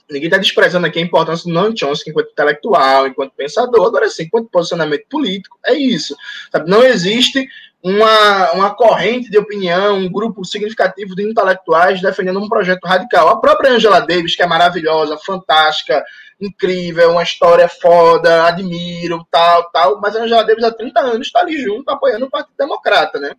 [0.10, 3.88] ninguém está desprezando aqui a importância do Noam Chomsky enquanto intelectual, enquanto pensador.
[3.88, 6.16] Agora sim, enquanto posicionamento político, é isso.
[6.52, 6.70] Sabe?
[6.70, 7.48] Não existe
[7.84, 13.28] uma, uma corrente de opinião, um grupo significativo de intelectuais defendendo um projeto radical.
[13.28, 16.04] A própria Angela Davis, que é maravilhosa, fantástica,
[16.40, 21.42] incrível, uma história foda, admiro, tal, tal, mas a Angela Davis há 30 anos está
[21.42, 23.36] ali junto, apoiando o Partido Democrata, né?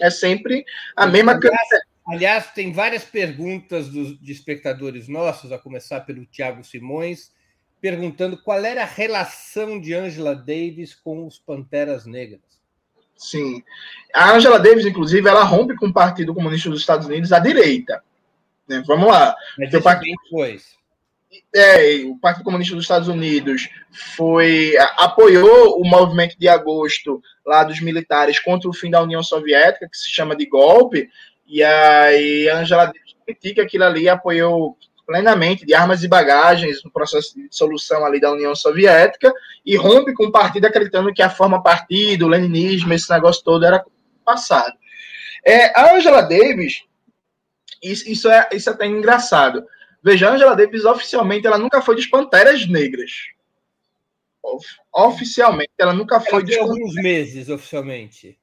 [0.00, 0.64] É sempre
[0.96, 1.38] a mesma...
[2.06, 7.32] Aliás, tem várias perguntas dos, de espectadores nossos, a começar pelo Tiago Simões,
[7.80, 12.40] perguntando qual era a relação de Angela Davis com os Panteras Negras.
[13.16, 13.62] Sim.
[14.14, 18.02] A Angela Davis, inclusive, ela rompe com o Partido Comunista dos Estados Unidos à direita.
[18.68, 18.82] Né?
[18.86, 19.34] Vamos lá.
[19.58, 20.16] Mas o partido...
[20.24, 20.74] depois.
[21.54, 23.68] É, o Partido Comunista dos Estados Unidos
[24.16, 29.88] foi apoiou o movimento de agosto lá dos militares contra o fim da União Soviética,
[29.88, 31.08] que se chama de golpe,
[31.46, 34.76] e aí a Angela Davis critica aquilo ali, apoiou
[35.06, 39.32] plenamente de armas e bagagens no processo de dissolução ali da União Soviética
[39.64, 43.64] e rompe com o partido acreditando que a forma partido, o leninismo, esse negócio todo
[43.64, 43.84] era
[44.24, 44.72] passado.
[45.44, 46.82] É, a Angela Davis,
[47.82, 49.66] isso, isso, é, isso é até engraçado.
[50.02, 53.10] Veja, a Angela Davis oficialmente ela nunca foi dos Panteras Negras.
[54.92, 58.38] Oficialmente, ela nunca foi ela dos alguns meses oficialmente.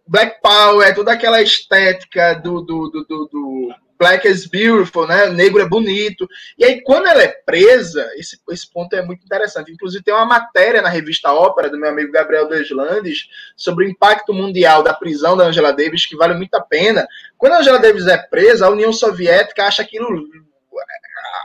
[0.07, 5.29] Black Power, toda aquela estética do, do, do, do, Black is Beautiful, né?
[5.29, 6.25] Negro é bonito.
[6.57, 9.73] E aí, quando ela é presa, esse, esse ponto é muito interessante.
[9.73, 13.27] Inclusive, tem uma matéria na revista Ópera, do meu amigo Gabriel Deslandes,
[13.57, 17.05] sobre o impacto mundial da prisão da Angela Davis, que vale muito a pena.
[17.37, 20.29] Quando a Angela Davis é presa, a União Soviética acha aquilo.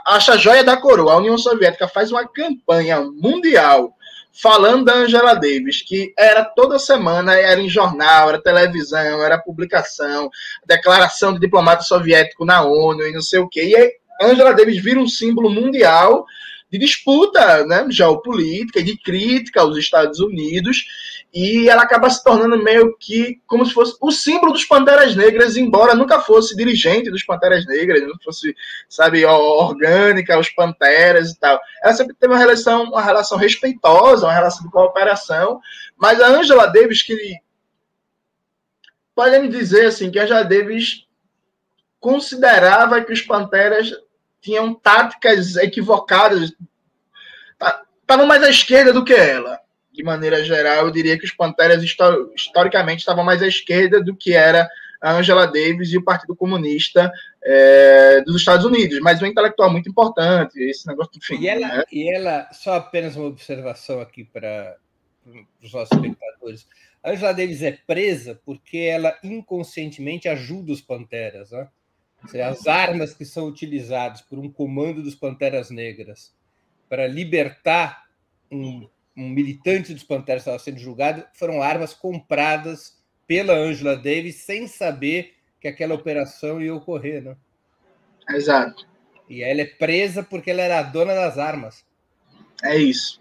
[0.05, 1.11] acha a joia da coroa.
[1.11, 3.93] A União Soviética faz uma campanha mundial
[4.41, 10.29] falando da Angela Davis, que era toda semana, era em jornal, era televisão, era publicação,
[10.65, 13.63] declaração de diplomata soviético na ONU e não sei o quê.
[13.63, 16.25] E aí, Angela Davis vira um símbolo mundial
[16.69, 20.83] de disputa né, geopolítica e de crítica aos Estados Unidos
[21.35, 25.57] e ela acaba se tornando meio que como se fosse o símbolo dos Panteras Negras,
[25.57, 28.55] embora nunca fosse dirigente dos Panteras Negras, não fosse,
[28.87, 31.59] sabe, orgânica, os Panteras e tal.
[31.83, 35.59] Ela sempre teve uma relação, uma relação respeitosa, uma relação de cooperação,
[35.97, 37.35] mas a Angela Davis, que
[39.13, 41.05] pode me dizer assim, que a Angela Davis
[41.99, 43.91] considerava que os Panteras
[44.39, 46.53] tinham táticas equivocadas,
[47.99, 49.64] estavam mais à esquerda do que ela
[49.95, 54.33] de maneira geral, eu diria que os Panteras historicamente estavam mais à esquerda do que
[54.33, 54.67] era
[55.01, 57.11] a Angela Davis e o Partido Comunista
[57.43, 61.39] é, dos Estados Unidos, mas um intelectual muito importante, esse negócio, enfim.
[61.39, 61.83] E ela, né?
[61.91, 64.77] e ela só apenas uma observação aqui para
[65.61, 66.67] os nossos espectadores.
[67.03, 71.51] A Angela Davis é presa porque ela inconscientemente ajuda os Panteras.
[71.51, 71.67] Né?
[72.27, 76.33] Seja, as armas que são utilizadas por um comando dos Panteras Negras
[76.89, 78.05] para libertar
[78.51, 82.97] um, um militante dos Panteras estava sendo julgado foram armas compradas
[83.27, 87.23] pela Angela Davis sem saber que aquela operação ia ocorrer.
[87.23, 87.35] Né?
[88.29, 88.85] Exato.
[89.29, 91.83] E ela é presa porque ela era a dona das armas.
[92.63, 93.19] É isso.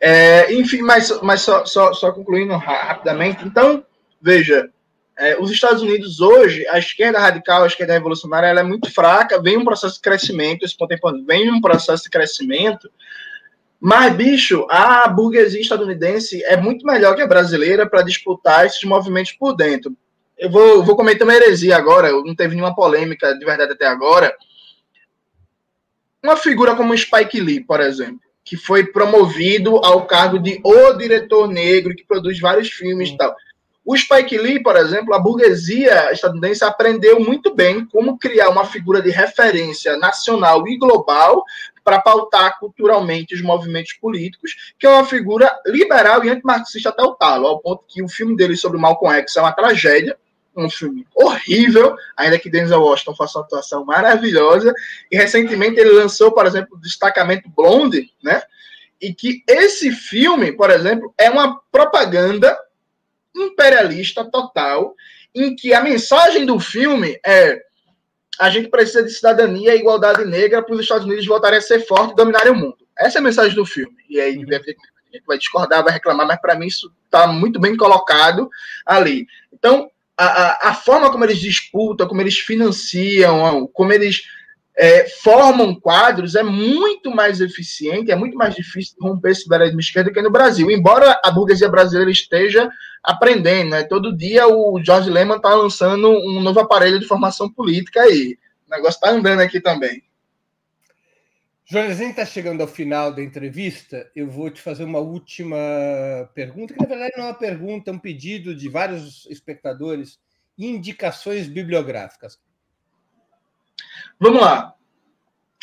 [0.00, 3.84] É, enfim, mas, mas só, só, só concluindo rapidamente, então,
[4.20, 4.70] veja,
[5.16, 9.40] é, os Estados Unidos hoje, a esquerda radical, a esquerda revolucionária, ela é muito fraca,
[9.40, 12.90] vem um processo de crescimento, esse contemporâneo vem um processo de crescimento,
[13.80, 19.32] mas, bicho, a burguesia estadunidense é muito melhor que a brasileira para disputar esses movimentos
[19.32, 19.94] por dentro.
[20.38, 24.34] Eu vou, vou cometer uma heresia agora, não teve nenhuma polêmica de verdade até agora.
[26.22, 31.48] Uma figura como Spike Lee, por exemplo que foi promovido ao cargo de o diretor
[31.48, 33.34] negro, que produz vários filmes e tal.
[33.84, 39.00] O Spike Lee, por exemplo, a burguesia estadunidense aprendeu muito bem como criar uma figura
[39.00, 41.42] de referência nacional e global
[41.84, 47.14] para pautar culturalmente os movimentos políticos, que é uma figura liberal e antimarxista até o
[47.14, 50.16] talo, ao ponto que o filme dele sobre Malcolm X é uma tragédia,
[50.56, 54.72] um filme horrível, ainda que Denzel Washington faça uma atuação maravilhosa.
[55.10, 58.42] E recentemente ele lançou, por exemplo, o Destacamento Blonde, né?
[59.00, 62.56] E que esse filme, por exemplo, é uma propaganda
[63.36, 64.94] imperialista total,
[65.34, 67.60] em que a mensagem do filme é
[68.40, 71.86] a gente precisa de cidadania e igualdade negra para os Estados Unidos voltarem a ser
[71.86, 72.78] fortes e dominarem o mundo.
[72.98, 73.96] Essa é a mensagem do filme.
[74.08, 74.44] E aí, uhum.
[74.44, 78.48] a gente vai discordar, vai reclamar, mas para mim isso está muito bem colocado
[78.86, 79.26] ali.
[79.52, 84.22] Então, a, a, forma como eles disputam, como eles financiam, como eles
[84.76, 90.12] é, formam quadros é muito mais eficiente, é muito mais difícil romper esse liberalismo esquerdo
[90.12, 90.70] que no Brasil.
[90.70, 92.68] Embora a burguesia brasileira esteja
[93.02, 93.84] aprendendo, né?
[93.84, 98.36] todo dia o Jorge Lehmann está lançando um novo aparelho de formação política aí.
[98.66, 100.02] O negócio está andando aqui também.
[101.66, 104.10] Gente está chegando ao final da entrevista.
[104.14, 105.56] Eu vou te fazer uma última
[106.34, 110.18] pergunta, que na verdade não é uma pergunta, é um pedido de vários espectadores,
[110.58, 112.38] indicações bibliográficas.
[114.18, 114.74] Vamos lá.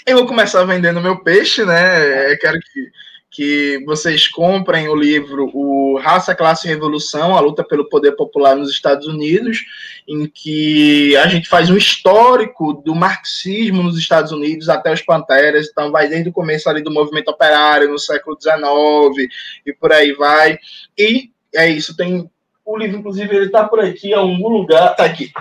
[0.05, 2.31] Eu vou começar vendendo meu peixe, né?
[2.31, 2.91] Eu quero que
[3.31, 8.57] que vocês comprem o livro O Raça, Classe e Revolução, a luta pelo poder popular
[8.57, 9.63] nos Estados Unidos,
[10.05, 15.69] em que a gente faz um histórico do marxismo nos Estados Unidos até os Panteras,
[15.71, 19.31] então vai desde o começo ali do movimento operário no século XIX
[19.65, 20.59] e por aí vai.
[20.97, 22.29] E é isso, tem
[22.65, 25.31] o livro, inclusive, ele está por aqui em algum lugar, tá aqui.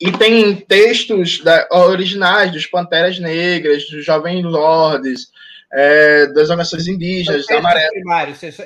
[0.00, 5.28] E tem textos da, originais dos Panteras Negras, dos Jovens Lordes,
[5.72, 7.90] é, das organizações indígenas, da Amarela.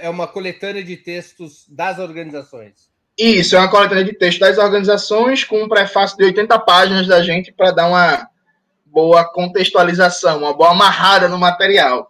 [0.01, 2.89] É uma coletânea de textos das organizações.
[3.19, 7.23] Isso, é uma coletânea de textos das organizações com um prefácio de 80 páginas da
[7.23, 8.29] gente para dar uma
[8.87, 12.09] boa contextualização, uma boa amarrada no material.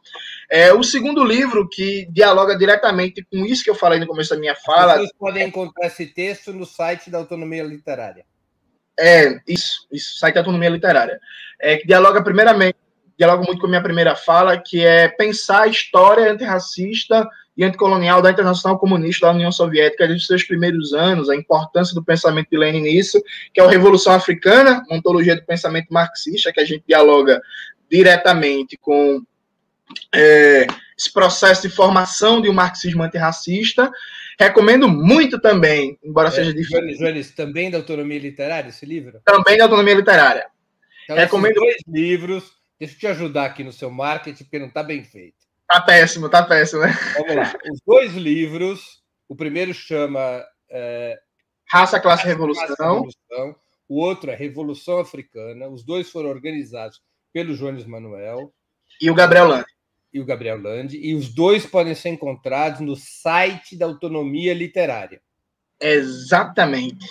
[0.51, 4.41] É, o segundo livro, que dialoga diretamente com isso que eu falei no começo da
[4.41, 4.99] minha fala.
[4.99, 8.25] Vocês podem encontrar esse texto no site da Autonomia Literária.
[8.99, 11.19] É, isso, isso, site Autonomia Literária.
[11.61, 12.77] É, que dialoga primeiramente,
[13.19, 18.21] dialoga muito com a minha primeira fala, que é pensar a história antirracista e anticolonial
[18.21, 22.59] da Internacional Comunista da União Soviética desde seus primeiros anos, a importância do pensamento de
[22.59, 23.23] Lenin nisso,
[23.53, 27.41] que é a Revolução Africana, ontologia do pensamento marxista, que a gente dialoga
[27.89, 29.23] diretamente com
[30.13, 30.67] é,
[30.99, 33.91] esse processo de formação de um marxismo antirracista,
[34.39, 36.99] Recomendo muito também, embora é, seja difícil.
[36.99, 39.21] Jones, também da autonomia literária, esse livro?
[39.25, 40.47] Também da autonomia literária.
[41.05, 42.53] Então, Recomendo dois livros.
[42.79, 45.37] Deixa eu te ajudar aqui no seu marketing, porque não está bem feito.
[45.69, 46.93] Tá péssimo, tá péssimo, né?
[47.17, 47.55] Vamos lá.
[47.71, 51.19] Os dois livros, o primeiro chama é,
[51.71, 52.67] Raça, Classe e Revolução.
[52.69, 53.57] Revolução.
[53.89, 55.69] O outro é Revolução Africana.
[55.69, 57.01] Os dois foram organizados
[57.33, 58.53] pelo Jones Manuel.
[59.01, 59.74] E o Gabriel Lande
[60.15, 65.21] e o Gabriel Landi, e os dois podem ser encontrados no site da Autonomia Literária.
[65.81, 67.05] Exatamente.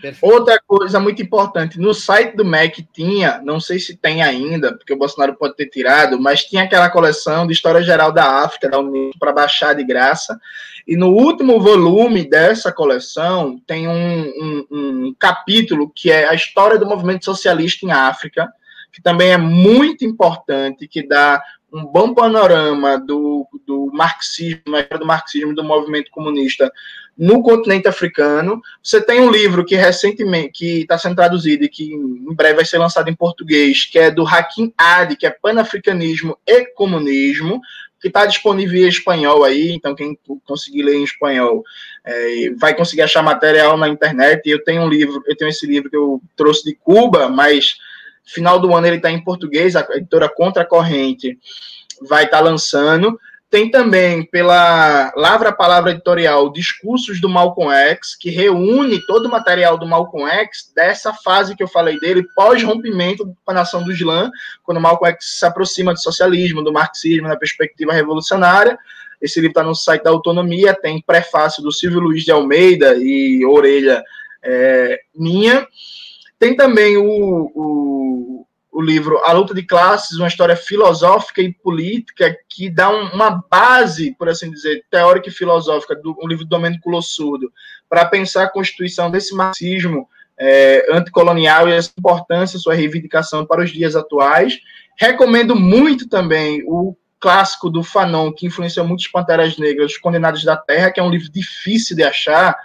[0.00, 0.32] Perfeito.
[0.32, 4.92] Outra coisa muito importante, no site do MEC tinha, não sei se tem ainda, porque
[4.92, 8.78] o Bolsonaro pode ter tirado, mas tinha aquela coleção de História Geral da África, da
[8.78, 10.38] União, para baixar de graça.
[10.86, 16.78] E no último volume dessa coleção tem um, um, um capítulo que é a história
[16.78, 18.50] do movimento socialista em África,
[18.92, 21.42] que também é muito importante, que dá
[21.74, 26.70] um bom panorama do, do marxismo, do marxismo do movimento comunista
[27.18, 28.62] no continente africano.
[28.80, 32.64] Você tem um livro que recentemente que está sendo traduzido e que em breve vai
[32.64, 37.60] ser lançado em português, que é do Hakim Adi, que é Panafricanismo e Comunismo,
[38.00, 41.64] que está disponível em espanhol aí, então quem conseguir ler em espanhol
[42.04, 44.48] é, vai conseguir achar material na internet.
[44.48, 47.76] Eu tenho um livro, eu tenho esse livro que eu trouxe de Cuba, mas
[48.24, 51.38] final do ano ele está em português, a editora Contra a Corrente
[52.08, 53.18] vai estar tá lançando.
[53.50, 59.78] Tem também pela Lavra Palavra Editorial Discursos do Malcolm X, que reúne todo o material
[59.78, 64.28] do Malcolm X dessa fase que eu falei dele, pós-rompimento com a nação do Islã,
[64.64, 68.76] quando Malcolm X se aproxima do socialismo, do marxismo, na perspectiva revolucionária.
[69.22, 73.46] Esse livro está no site da Autonomia, tem prefácio do Silvio Luiz de Almeida e
[73.46, 74.02] orelha
[74.42, 75.64] é, minha.
[76.38, 78.24] Tem também o, o
[78.74, 83.40] o livro A Luta de Classes, uma história filosófica e política que dá um, uma
[83.48, 87.52] base, por assim dizer, teórica e filosófica, do um livro do Domênico Lossurdo,
[87.88, 93.70] para pensar a constituição desse marxismo é, anticolonial e a importância, sua reivindicação para os
[93.70, 94.58] dias atuais.
[94.98, 100.56] Recomendo muito também o clássico do Fanon, que influenciou muitos Panteras Negras, Os Condenados da
[100.56, 102.56] Terra, que é um livro difícil de achar,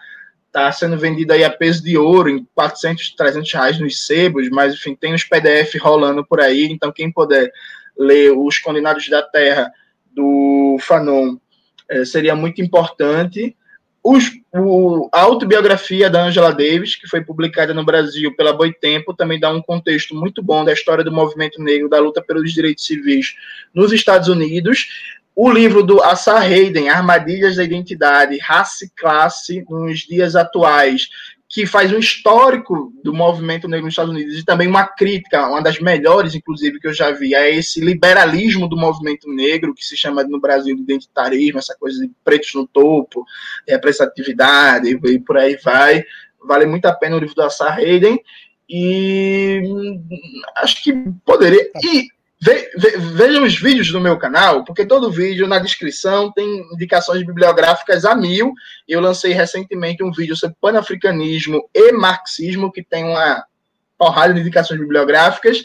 [0.49, 4.73] está sendo vendido aí a peso de ouro, em 400, 300 reais nos sebos, mas
[4.73, 7.51] enfim, tem os PDF rolando por aí, então quem puder
[7.97, 9.71] ler Os Condenados da Terra,
[10.11, 11.37] do Fanon,
[11.89, 13.55] é, seria muito importante.
[14.01, 19.39] Os, o, a autobiografia da Angela Davis, que foi publicada no Brasil pela Boitempo, também
[19.39, 23.35] dá um contexto muito bom da história do movimento negro, da luta pelos direitos civis
[23.73, 24.87] nos Estados Unidos.
[25.41, 31.07] O livro do Assar Hayden, Armadilhas da Identidade, Raça e Classe nos Dias Atuais,
[31.47, 35.63] que faz um histórico do movimento negro nos Estados Unidos e também uma crítica, uma
[35.63, 39.95] das melhores, inclusive, que eu já vi, a esse liberalismo do movimento negro, que se
[39.95, 43.23] chama no Brasil de identitarismo, essa coisa de pretos no topo,
[43.65, 46.03] representatividade e por aí vai.
[46.43, 48.21] Vale muito a pena o livro do Assar Hayden.
[48.69, 49.61] E
[50.57, 50.91] acho que
[51.23, 51.71] poderia.
[51.81, 56.61] E Ve, ve, vejam os vídeos do meu canal, porque todo vídeo na descrição tem
[56.73, 58.53] indicações bibliográficas a mil.
[58.87, 63.43] Eu lancei recentemente um vídeo sobre panafricanismo e marxismo, que tem uma
[63.97, 65.61] porrada de indicações bibliográficas.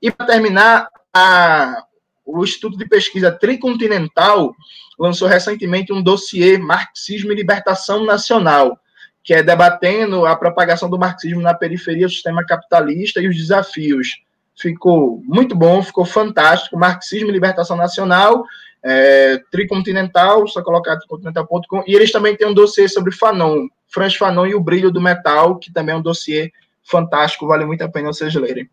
[0.00, 1.84] E para terminar, a,
[2.24, 4.54] o Instituto de Pesquisa Tricontinental
[4.98, 8.80] lançou recentemente um dossiê Marxismo e Libertação Nacional,
[9.22, 14.25] que é debatendo a propagação do marxismo na periferia do sistema capitalista e os desafios
[14.56, 16.78] ficou muito bom, ficou fantástico.
[16.78, 18.44] Marxismo e Libertação Nacional,
[18.82, 21.84] é, Tricontinental, só colocar tricontinental.com.
[21.86, 25.58] E eles também têm um dossiê sobre Fanon, Franz Fanon e o Brilho do Metal,
[25.58, 26.50] que também é um dossiê
[26.82, 28.68] fantástico, vale muito a pena vocês lerem.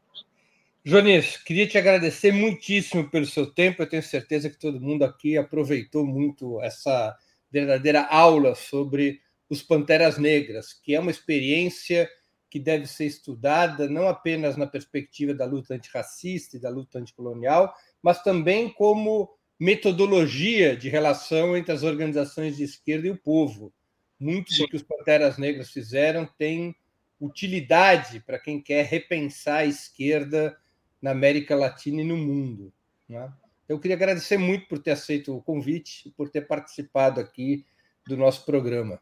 [0.86, 3.82] Jonis, queria te agradecer muitíssimo pelo seu tempo.
[3.82, 7.16] Eu tenho certeza que todo mundo aqui aproveitou muito essa
[7.50, 12.10] verdadeira aula sobre os Panteras Negras, que é uma experiência
[12.54, 17.74] que deve ser estudada não apenas na perspectiva da luta antirracista e da luta anticolonial,
[18.00, 19.28] mas também como
[19.60, 23.74] metodologia de relação entre as organizações de esquerda e o povo.
[24.20, 24.62] Muito Sim.
[24.62, 26.76] do que os Panteras Negras fizeram tem
[27.20, 30.56] utilidade para quem quer repensar a esquerda
[31.02, 32.72] na América Latina e no mundo.
[33.10, 33.34] Né?
[33.68, 37.66] Eu queria agradecer muito por ter aceito o convite e por ter participado aqui
[38.06, 39.02] do nosso programa.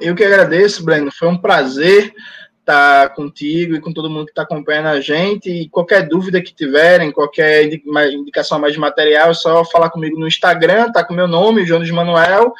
[0.00, 1.12] Eu que agradeço, Breno.
[1.12, 2.14] Foi um prazer
[2.64, 5.50] tá contigo e com todo mundo que está acompanhando a gente.
[5.50, 7.64] E qualquer dúvida que tiverem, qualquer
[8.12, 11.90] indicação mais de material, é só falar comigo no Instagram, tá com meu nome, Jones
[11.90, 12.52] Manuel.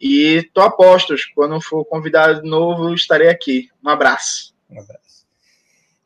[0.00, 1.26] E tô a postos.
[1.26, 3.68] Quando for convidado de novo, estarei aqui.
[3.84, 4.54] Um abraço.
[4.70, 5.26] Um abraço.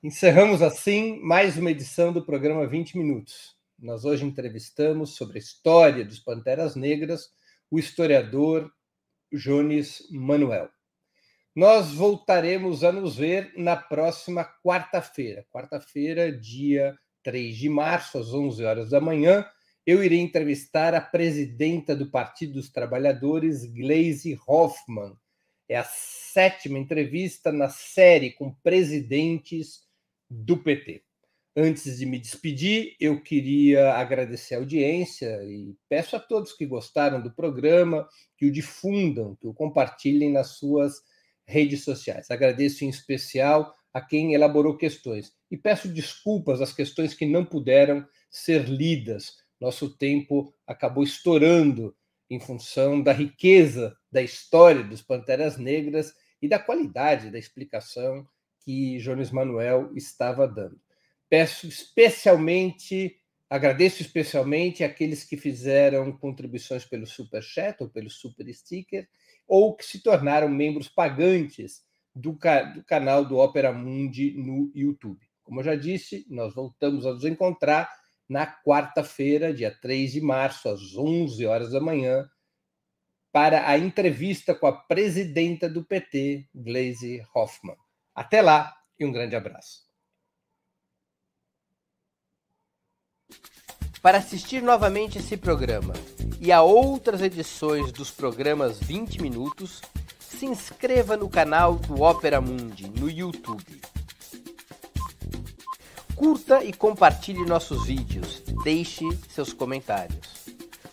[0.02, 3.54] Encerramos assim mais uma edição do programa 20 Minutos.
[3.78, 7.30] Nós hoje entrevistamos sobre a história dos Panteras Negras
[7.70, 8.70] o historiador
[9.32, 10.73] Jones Manuel.
[11.54, 15.46] Nós voltaremos a nos ver na próxima quarta-feira.
[15.52, 19.46] Quarta-feira, dia 3 de março, às 11 horas da manhã,
[19.86, 25.16] eu irei entrevistar a presidenta do Partido dos Trabalhadores, Gleisi Hoffmann.
[25.68, 29.84] É a sétima entrevista na série com presidentes
[30.28, 31.04] do PT.
[31.56, 37.22] Antes de me despedir, eu queria agradecer a audiência e peço a todos que gostaram
[37.22, 41.13] do programa que o difundam, que o compartilhem nas suas
[41.46, 42.30] redes sociais.
[42.30, 48.06] Agradeço em especial a quem elaborou questões e peço desculpas às questões que não puderam
[48.30, 49.36] ser lidas.
[49.60, 51.94] Nosso tempo acabou estourando
[52.28, 56.12] em função da riqueza da história dos Panteras Negras
[56.42, 58.26] e da qualidade da explicação
[58.64, 60.80] que Jones Manuel estava dando.
[61.28, 63.20] Peço especialmente
[63.54, 69.08] Agradeço especialmente aqueles que fizeram contribuições pelo Super Chat ou pelo Super Sticker,
[69.46, 71.82] ou que se tornaram membros pagantes
[72.14, 75.26] do, do canal do Opera Mundi no YouTube.
[75.42, 77.90] Como eu já disse, nós voltamos a nos encontrar
[78.28, 82.28] na quarta-feira, dia 3 de março, às 11 horas da manhã,
[83.30, 87.76] para a entrevista com a presidenta do PT, Gleisi Hoffmann.
[88.14, 89.84] Até lá e um grande abraço.
[94.00, 95.94] Para assistir novamente esse programa
[96.44, 99.80] e a outras edições dos programas 20 Minutos,
[100.20, 103.80] se inscreva no canal do Opera Mundi no YouTube.
[106.14, 110.44] Curta e compartilhe nossos vídeos, deixe seus comentários.